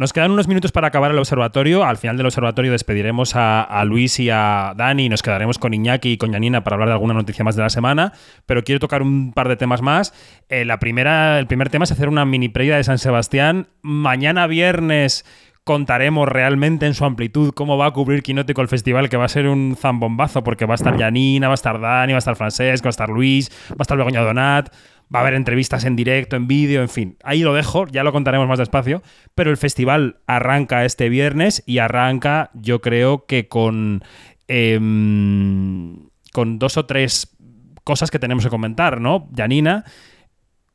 [0.00, 1.84] nos quedan unos minutos para acabar el observatorio.
[1.84, 6.12] Al final del observatorio despediremos a, Luis y a Dani y nos quedaremos con Iñaki
[6.12, 8.14] y con Yanina para hablar de alguna noticia más de la semana.
[8.46, 10.14] Pero quiero tocar un par de temas más.
[10.48, 13.66] Eh, la primera, el primer tema es hacer una mini previa de San Sebastián.
[13.82, 15.26] Mañana viernes
[15.64, 19.28] contaremos realmente en su amplitud cómo va a cubrir Quinótico el festival, que va a
[19.28, 22.36] ser un zambombazo, porque va a estar Yanina, va a estar Dani, va a estar
[22.36, 24.74] Francesc, va a estar Luis, va a estar Begoña Donat,
[25.12, 27.16] Va a haber entrevistas en directo, en vídeo, en fin.
[27.24, 29.02] Ahí lo dejo, ya lo contaremos más despacio.
[29.34, 34.02] Pero el festival arranca este viernes y arranca, yo creo que con.
[34.46, 37.36] Em, con dos o tres
[37.82, 39.28] cosas que tenemos que comentar, ¿no?
[39.36, 39.84] Janina,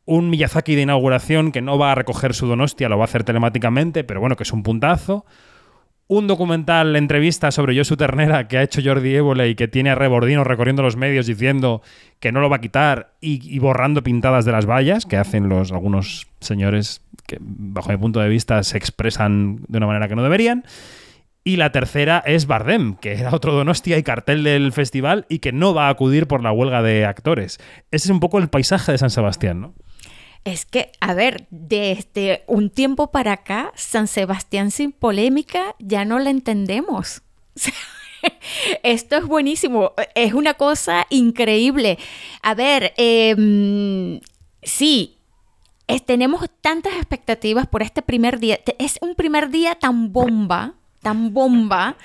[0.06, 3.24] un Miyazaki de inauguración que no va a recoger su donostia, lo va a hacer
[3.24, 5.26] telemáticamente, pero bueno, que es un puntazo
[6.08, 9.96] un documental, entrevista sobre Josu Ternera que ha hecho Jordi Évole y que tiene a
[9.96, 11.82] Rebordino recorriendo los medios diciendo
[12.20, 15.72] que no lo va a quitar y, borrando pintadas de las vallas que hacen los
[15.72, 20.24] algunos señores que, bajo mi punto de vista, se expresan de una manera que no
[20.24, 20.64] deberían.
[21.44, 25.52] Y la tercera es Bardem, que era otro Donostia y cartel del festival y que
[25.52, 27.60] no va a acudir por la huelga de actores.
[27.92, 29.74] Ese es un poco el paisaje de San Sebastián, ¿no?
[30.46, 36.20] Es que, a ver, desde un tiempo para acá, San Sebastián sin polémica ya no
[36.20, 37.24] la entendemos.
[38.84, 41.98] Esto es buenísimo, es una cosa increíble.
[42.44, 44.22] A ver, em,
[44.62, 45.18] sí,
[46.06, 48.60] tenemos tantas expectativas por este primer día.
[48.78, 51.98] Es un primer día tan bomba, tan bomba,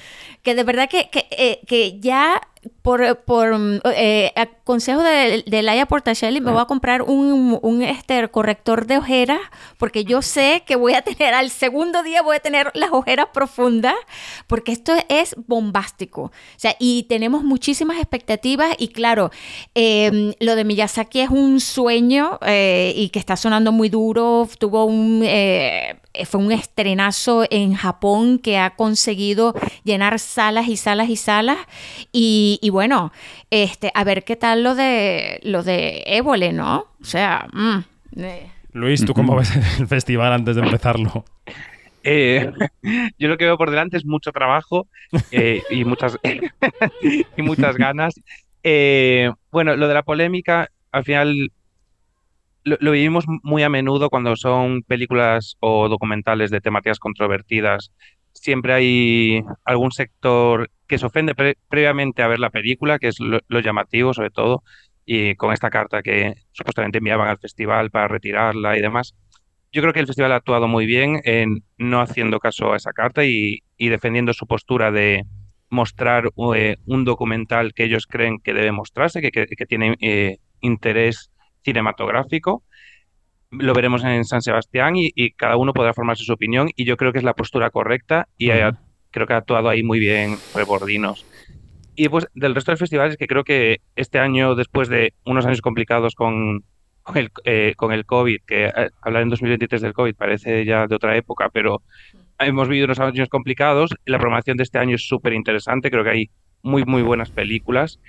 [0.42, 2.40] que de verdad que, que, eh, que ya
[2.83, 4.33] por, por eh,
[4.64, 9.40] consejo de, de Laia Portacelli, me voy a comprar un, un este, corrector de ojeras,
[9.79, 13.29] porque yo sé que voy a tener, al segundo día voy a tener las ojeras
[13.33, 13.94] profundas,
[14.46, 16.23] porque esto es bombástico.
[16.23, 19.31] O sea, y tenemos muchísimas expectativas, y claro,
[19.75, 24.49] em, lo de Miyazaki es un sueño eh, y que está sonando muy duro.
[24.59, 25.23] Tuvo un.
[25.25, 25.96] Eh,
[26.29, 31.59] fue un estrenazo en Japón que ha conseguido llenar salas y salas y salas.
[32.12, 33.13] Y y, bueno,
[33.51, 36.87] este, a ver qué tal lo de lo de Évole, ¿no?
[37.01, 37.79] O sea, mm,
[38.17, 38.51] eh.
[38.73, 41.25] Luis, ¿tú cómo ves el festival antes de empezarlo?
[42.03, 42.51] Eh,
[43.19, 44.87] yo lo que veo por delante es mucho trabajo
[45.31, 46.19] eh, y, muchas,
[47.37, 48.15] y muchas ganas.
[49.51, 51.53] bueno, lo de la polémica, al final
[52.65, 57.93] lo, lo, vivimos muy a menudo cuando son películas o documentales de temáticas controvertidas.
[58.33, 61.35] Siempre hay algún sector que se ofende
[61.69, 64.62] previamente a ver la película, que es lo, llamativo sobre todo,
[65.07, 69.14] y con esta carta que supuestamente enviaban al festival para retirarla y demás.
[69.73, 72.93] Yo creo que el festival ha actuado muy bien en no haciendo caso a esa
[72.93, 75.25] carta y, defendiendo su postura de
[75.69, 81.31] mostrar eh, un documental que ellos creen que debe mostrarse, que, tiene eh, interés
[81.63, 82.65] cinematográfico.
[83.51, 87.13] Lo veremos en San Sebastián y, cada uno podrá formarse su opinión y yo creo
[87.13, 88.51] que es la postura correcta y
[89.11, 91.27] creo que ha actuado ahí muy bien Rebordinos.
[91.96, 95.61] Y pues del resto de festivales que creo que este año, después de unos años
[95.61, 96.65] complicados con,
[97.03, 100.87] con el, eh, con el COVID, que eh, hablar en 2023 del COVID parece ya
[100.87, 101.83] de otra época, pero
[102.38, 103.90] hemos vivido unos años complicados.
[104.07, 106.31] La programación de este año es súper interesante, creo que hay
[106.63, 108.01] muy, muy buenas películas.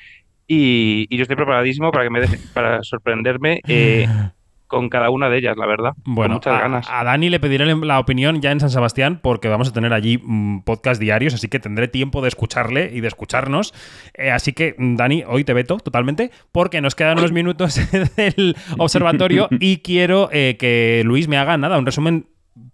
[0.47, 3.61] Y, yo estoy preparadísimo para que me deje, para sorprenderme.
[3.67, 4.07] Eh,
[4.71, 5.91] con cada una de ellas, la verdad.
[6.05, 6.87] Bueno, muchas a, ganas.
[6.89, 10.17] A Dani le pediré la opinión ya en San Sebastián porque vamos a tener allí
[10.23, 13.73] mm, podcast diarios, así que tendré tiempo de escucharle y de escucharnos.
[14.13, 17.79] Eh, así que, mm, Dani, hoy te veto totalmente porque nos quedan unos minutos
[18.15, 22.27] del observatorio y quiero eh, que Luis me haga nada, un resumen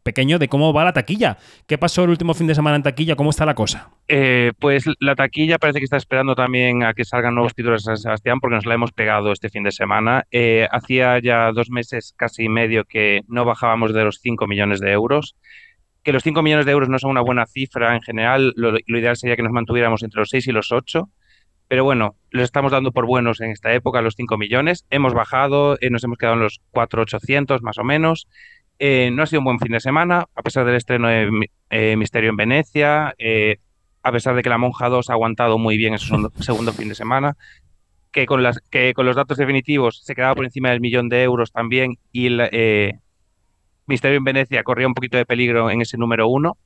[0.03, 1.37] pequeño de cómo va la taquilla.
[1.65, 3.15] ¿Qué pasó el último fin de semana en taquilla?
[3.15, 3.89] ¿Cómo está la cosa?
[4.07, 7.85] Eh, pues la taquilla parece que está esperando también a que salgan nuevos títulos de
[7.85, 10.25] San Sebastián porque nos la hemos pegado este fin de semana.
[10.31, 14.79] Eh, hacía ya dos meses, casi y medio, que no bajábamos de los 5 millones
[14.79, 15.35] de euros.
[16.03, 19.17] Que los 5 millones de euros no son una buena cifra en general, lo, ideal
[19.17, 21.09] sería que nos mantuviéramos entre los 6 y los 8.
[21.67, 24.85] Pero bueno, los estamos dando por buenos en esta época, los 5 millones.
[24.89, 28.27] Hemos bajado, eh, nos hemos quedado en los 4,800 más o menos.
[28.79, 31.95] Eh, no ha sido un buen fin de semana, a pesar del estreno de eh,
[31.97, 33.57] Misterio en Venecia, eh,
[34.03, 36.07] a pesar de que La Monja 2 ha aguantado muy bien ese
[36.39, 37.35] segundo fin de semana,
[38.11, 41.23] que con, las, que con los datos definitivos se quedaba por encima del millón de
[41.23, 42.99] euros también y el,
[43.87, 46.57] Misterio en Venecia corría un poquito de peligro en ese número uno.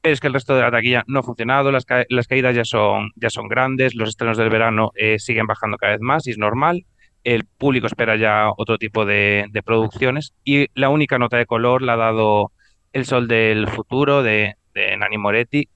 [0.00, 3.10] Pero es que el resto de la taquilla no ha funcionado, las, caídas ya son,
[3.16, 6.86] ya son grandes, los estrenos del verano siguen bajando cada vez más y es normal
[7.26, 11.94] el público espera ya otro tipo de, producciones y la única nota de color la
[11.94, 12.52] ha dado
[12.92, 15.68] El Sol del Futuro de, de Nani Moretti,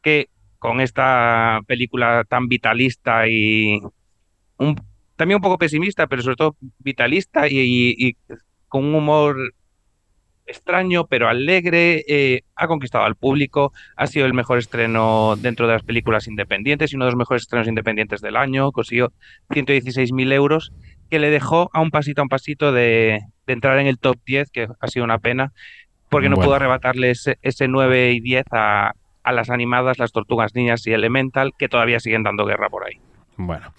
[0.00, 3.80] que con esta película tan vitalista y
[5.16, 8.16] también un poco pesimista, pero sobre todo vitalista y,
[8.68, 9.36] con un humor
[10.46, 15.74] extraño pero alegre, eh, ha conquistado al público, ha sido el mejor estreno dentro de
[15.74, 19.12] las películas independientes y uno de los mejores estrenos independientes del año, consiguió
[19.50, 20.72] 116.000 euros
[21.10, 24.50] que le dejó a un pasito a un pasito de, entrar en el top 10,
[24.50, 25.52] que ha sido una pena,
[26.08, 30.92] porque no pudo arrebatarle ese, 9 y 10 a, las animadas, las Tortugas Niñas y
[30.92, 33.00] Elemental, que todavía siguen dando guerra por ahí.
[33.36, 33.72] Bueno.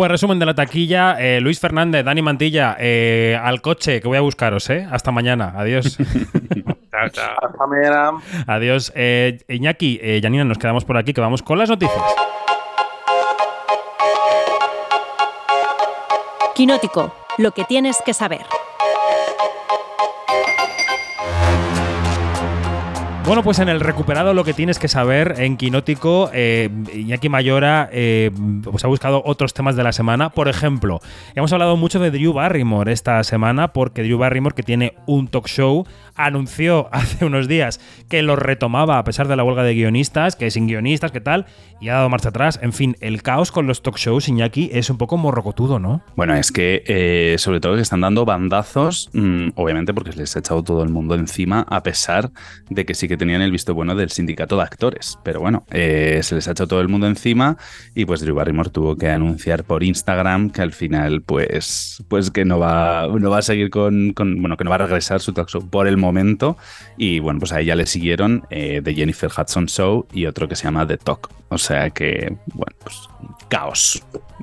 [0.00, 4.16] Pues resumen de la taquilla, eh, Luis Fernández, Dani Mantilla, eh, al coche que voy
[4.16, 4.88] a buscaros, ¿eh?
[4.90, 5.98] Hasta mañana, adiós.
[6.90, 7.36] chao, chao.
[7.42, 8.12] Hasta mañana.
[8.46, 8.94] Adiós.
[8.96, 12.02] Eh, Iñaki, Janina, nos quedamos por aquí, que vamos con las noticias.
[16.54, 18.46] Quinótico, lo que tienes que saber.
[23.30, 27.88] Bueno, pues en el recuperado lo que tienes que saber en Quinótico, eh, Iñaki Mayora
[27.92, 28.32] eh,
[28.64, 30.30] pues ha buscado otros temas de la semana.
[30.30, 31.00] Por ejemplo,
[31.36, 35.46] hemos hablado mucho de Drew Barrymore esta semana porque Drew Barrymore, que tiene un talk
[35.46, 35.86] show,
[36.24, 40.50] anunció hace unos días que lo retomaba a pesar de la huelga de guionistas, que
[40.50, 41.46] sin guionistas, que tal,
[41.80, 42.58] y ha dado marcha atrás.
[42.62, 46.02] En fin, el caos con los talk shows, Iñaki, es un poco morrocotudo, ¿no?
[46.16, 50.40] Bueno, es que eh, sobre todo que están dando bandazos, mm, obviamente porque les ha
[50.40, 52.30] echado todo el mundo encima, a pesar
[52.68, 55.18] de que sí que tenían el visto bueno del sindicato de actores.
[55.22, 57.56] Pero bueno, eh, se les ha echado todo el mundo encima
[57.94, 62.44] y pues Drew Barrymore tuvo que anunciar por Instagram que al final pues, pues que
[62.44, 65.48] no va, no va a seguir con, bueno, que no va a regresar su talk
[65.48, 66.09] show por el momento.
[66.96, 70.56] Y bueno, pues a ella le siguieron eh, The Jennifer Hudson Show y otro que
[70.56, 71.30] se llama The Talk.
[71.48, 72.96] O sea que, bueno, pues
[73.48, 74.02] caos.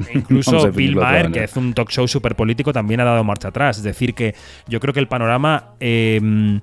[0.10, 3.48] E incluso Bill Maher, que es un talk show súper político, también ha dado marcha
[3.48, 3.78] atrás.
[3.78, 4.36] Es decir, que
[4.68, 5.72] yo creo que el panorama...
[5.80, 6.60] Eh,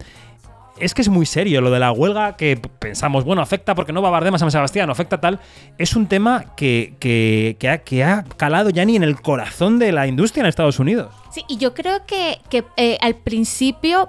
[0.79, 4.03] es que es muy serio lo de la huelga que pensamos, bueno, afecta porque no
[4.03, 5.41] va a San Sebastián, afecta tal.
[5.79, 10.43] Es un tema que, que, ha, calado ya ni en el corazón de la industria
[10.43, 11.13] en Estados Unidos.
[11.31, 12.41] Sí, y yo creo que,
[12.77, 14.09] eh, al principio,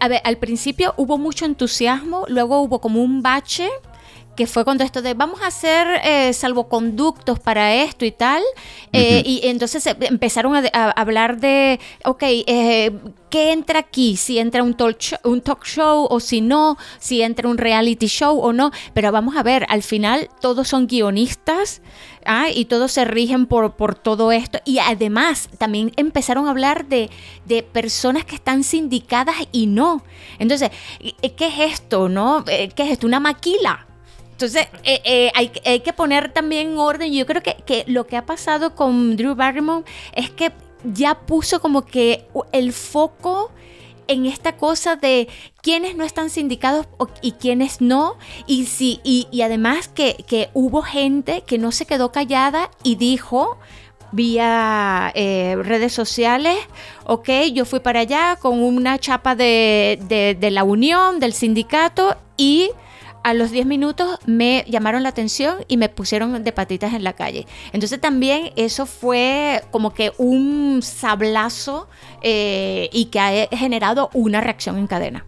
[0.00, 3.68] a ver, al principio hubo mucho entusiasmo, luego hubo como un bache
[4.36, 8.42] que fue cuando esto de vamos a hacer eh, salvoconductos para esto y tal,
[8.92, 14.16] eh, y entonces eh, empezaron a, hablar de, ok, ¿qué entra aquí?
[14.16, 18.06] Si entra un talk, show, un talk show o si no, si entra un reality
[18.06, 21.82] show o no, pero vamos a ver, al final todos son guionistas.
[22.24, 22.50] ¿ah?
[22.54, 24.60] y todos se rigen por, por todo esto.
[24.64, 27.10] Y además también empezaron a hablar de,
[27.46, 30.04] de personas que están sindicadas y no.
[30.38, 30.70] Entonces,
[31.00, 32.08] ¿qué es esto?
[32.08, 32.44] ¿No?
[32.44, 33.08] ¿Qué es esto?
[33.08, 33.88] ¿Una maquila?
[34.32, 37.12] Entonces, eh, eh, hay, que poner también orden.
[37.12, 40.52] Yo creo que, lo que ha pasado con Drew Barrymore es que
[40.84, 43.52] ya puso como que el foco
[44.08, 45.28] en esta cosa de
[45.62, 46.88] quiénes no están sindicados
[47.20, 48.16] y quiénes no.
[48.46, 48.66] Y,
[49.04, 53.58] y, además que, que hubo gente que no se quedó callada y dijo,
[54.10, 56.56] vía eh, redes sociales.
[57.04, 62.70] Ok, yo fui para allá con una chapa de, de la unión, del sindicato y
[63.22, 67.12] a los 10 minutos me llamaron la atención y me pusieron de patitas en la
[67.12, 67.46] calle.
[67.72, 71.88] Entonces también eso fue como que un sablazo
[72.22, 75.24] eh, y que ha generado una reacción en cadena.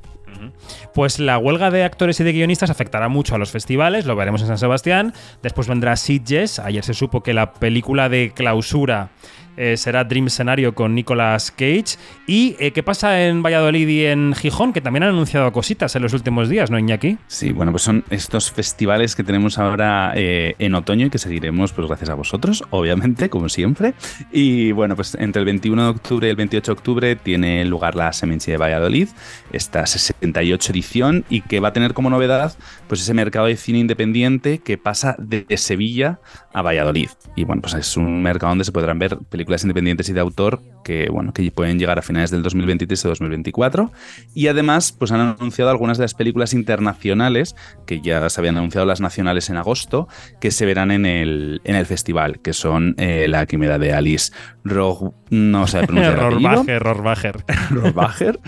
[0.93, 4.43] Pues la huelga de actores y de guionistas afectará mucho a los festivales, lo veremos
[4.43, 5.15] en San Sebastián.
[5.43, 6.59] Después vendrá Sitges.
[6.59, 9.11] Ayer se supo que la película de clausura
[9.57, 11.97] eh, será Dream Scenario con Nicolas Cage.
[12.27, 14.73] ¿Y eh, qué pasa en Valladolid y en Gijón?
[14.73, 17.19] Que también han anunciado cositas en los últimos días, ¿no, Iñaki?
[17.27, 21.73] Sí, bueno, pues son estos festivales que tenemos ahora eh, en otoño y que seguiremos,
[21.73, 23.95] pues gracias a vosotros, obviamente, como siempre.
[24.33, 27.95] Y bueno, pues entre el 21 de octubre y el 28 de octubre tiene lugar
[27.95, 29.09] la Semenchi de Valladolid,
[29.57, 32.57] esta 68 edición, y que va a tener como novedad,
[32.89, 36.21] pues ese mercado de cine independiente que pasa de Sevilla
[36.53, 37.09] a Valladolid.
[37.37, 40.63] Y bueno, pues es un mercado donde se podrán ver películas independientes y de autor
[40.85, 43.91] que, bueno, que pueden llegar a finales del 2023 o 2024.
[44.35, 48.87] Y además, pues han anunciado algunas de las películas internacionales, que ya se habían anunciado
[48.87, 50.07] las nacionales en agosto,
[50.41, 54.33] que se verán en el, en el festival, que son eh, La Quimera de Alice
[54.65, 55.15] Rog...
[55.31, 57.45] no sé pronunciar Rorbacher, Rorbacher.
[57.71, 58.41] Rorbacher,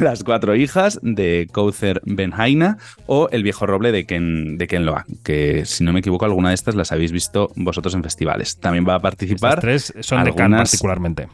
[0.00, 5.04] Las cuatro hijas de Kouther Benhaina o El viejo roble de Ken, de Ken Loa,
[5.22, 8.58] que si no me equivoco alguna de estas las habéis visto vosotros en festivales.
[8.60, 9.58] También va a participar...
[9.58, 11.28] Estas tres son de Cannes particularmente.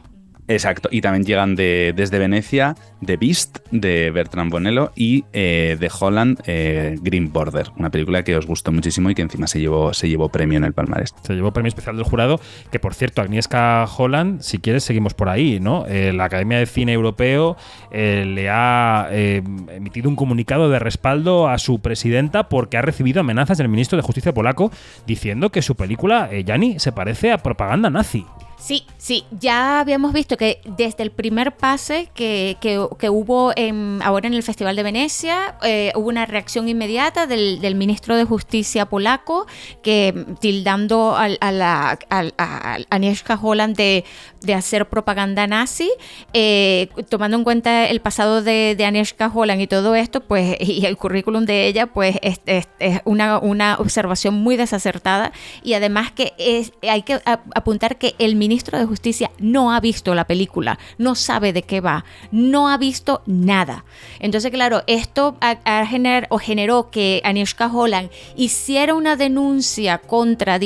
[0.51, 5.89] Exacto, y también llegan de, desde Venecia, de Beast, de Bertrand Bonello y eh, de
[5.97, 9.95] Holland, eh, Green Border, una película que os gustó muchísimo y que encima se llevó,
[9.95, 11.15] se llevó premio en el palmarés.
[11.23, 12.41] Se llevó premio especial del jurado,
[12.73, 15.87] que por cierto, Agnieszka Holland, si quieres, seguimos por ahí, ¿no?
[15.87, 17.57] Eh, la Academia de Cine Europeo
[17.93, 23.69] le ha emitido un comunicado de respaldo a su presidenta porque ha recibido amenazas del
[23.69, 24.73] ministro de Justicia polaco
[25.07, 28.27] diciendo que su película, Yanni, se parece a propaganda nazi.
[28.61, 34.29] Sí, sí, ya habíamos visto que desde el primer pase que, que, hubo en, ahora
[34.29, 38.85] en el Festival de Venecia, eh, hubo una reacción inmediata del, del, ministro de Justicia
[38.85, 39.47] polaco,
[39.83, 44.05] que tildando a, a, la, a, Agnieszka Holland de,
[44.43, 45.91] de, hacer propaganda nazi,
[46.35, 50.85] eh, tomando en cuenta el pasado de, de Agnieszka Holland y todo esto, pues, y
[50.85, 55.33] el currículum de ella, pues es, es, es una, una observación muy desacertada.
[55.63, 59.79] Y además que es, hay que apuntar que el ministro ministro de Justicia no ha
[59.79, 63.85] visto la película, no sabe de qué va, no ha visto nada.
[64.19, 70.59] Entonces, claro, esto ha, generado o generó que Anieshka Holland hiciera una denuncia contra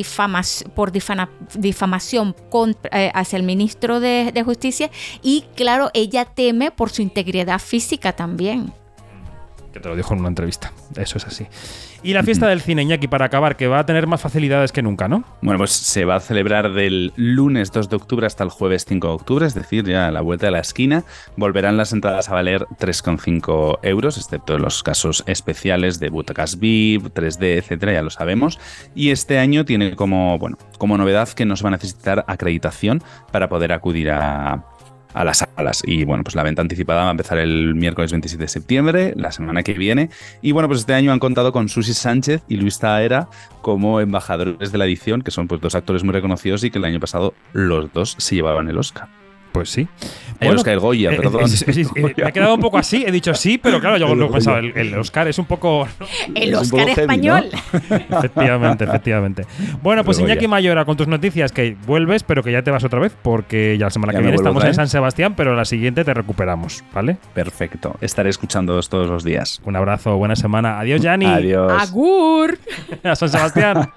[0.75, 2.35] por difamación
[2.91, 4.91] eh, hacia el ministro de Justicia
[5.23, 8.73] y, claro, ella teme por su integridad física también
[9.75, 10.73] que te lo dijo en una entrevista.
[10.97, 11.47] Eso es así.
[12.05, 14.83] Y la fiesta del cine, Iñaki, para acabar, que va a tener más facilidades que
[14.83, 15.25] nunca, ¿no?
[15.43, 19.09] Bueno, pues se va a celebrar del lunes 2 de octubre hasta el jueves 5
[19.09, 21.03] de octubre, es decir, ya a la vuelta de la esquina.
[21.37, 27.07] Volverán las entradas a valer 3,5 euros, excepto en los casos especiales de butacas VIP,
[27.07, 28.61] 3D, etcétera, ya lo sabemos.
[28.95, 33.03] Y este año tiene como, bueno, como novedad que no se va a necesitar acreditación
[33.33, 34.63] para poder acudir a,
[35.15, 35.83] a las salas.
[35.87, 39.33] Y bueno, pues la venta anticipada va a empezar el miércoles 27 de septiembre, la
[39.33, 40.11] semana que viene.
[40.43, 43.29] Y bueno, pues este año han contado con Susi Sánchez y Luis Taera
[43.63, 46.85] como embajadores de la edición, que son pues dos actores muy reconocidos y que el
[46.85, 49.24] año pasado los dos se llevaban el Oscar.
[49.55, 49.87] Pues sí.
[50.41, 51.45] El Oscar Goya, eh, perdón.
[52.17, 54.59] me ha quedado un poco así, he dicho sí, pero claro, yo lo he pensado,
[54.59, 55.87] el, Oscar es un poco...
[56.35, 57.51] El Oscar español.
[58.11, 59.47] efectivamente, efectivamente.
[59.81, 62.99] Bueno, pues Iñaki Mayora, con tus noticias, que vuelves, pero que ya te vas otra
[62.99, 66.13] vez, porque ya la semana que viene estamos en San Sebastián, pero la siguiente te
[66.13, 67.17] recuperamos, ¿vale?
[67.33, 69.63] Perfecto, estaré escuchándoos todos los días.
[69.65, 70.81] Un abrazo, buena semana.
[70.81, 71.27] Adiós, Yanni.
[71.27, 71.73] Adiós.
[71.81, 72.59] Agur.
[73.05, 73.89] A San Sebastián.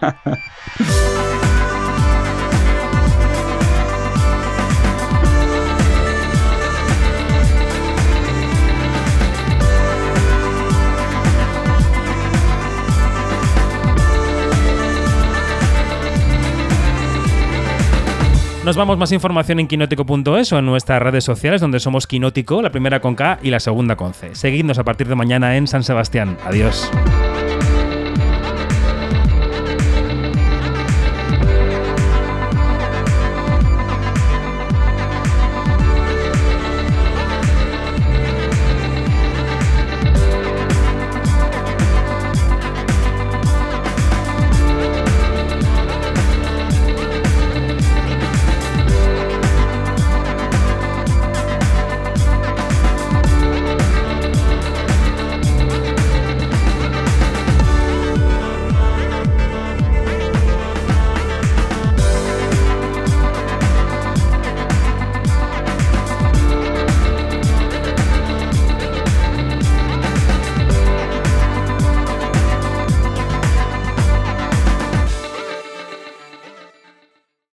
[18.68, 22.70] Nos vamos más información en quinótico.es o en nuestras redes sociales donde somos Quinótico, la
[22.70, 24.36] primera con K y la segunda con C.
[24.36, 26.38] Seguidnos a partir de mañana en San Sebastián.
[26.44, 26.92] Adiós.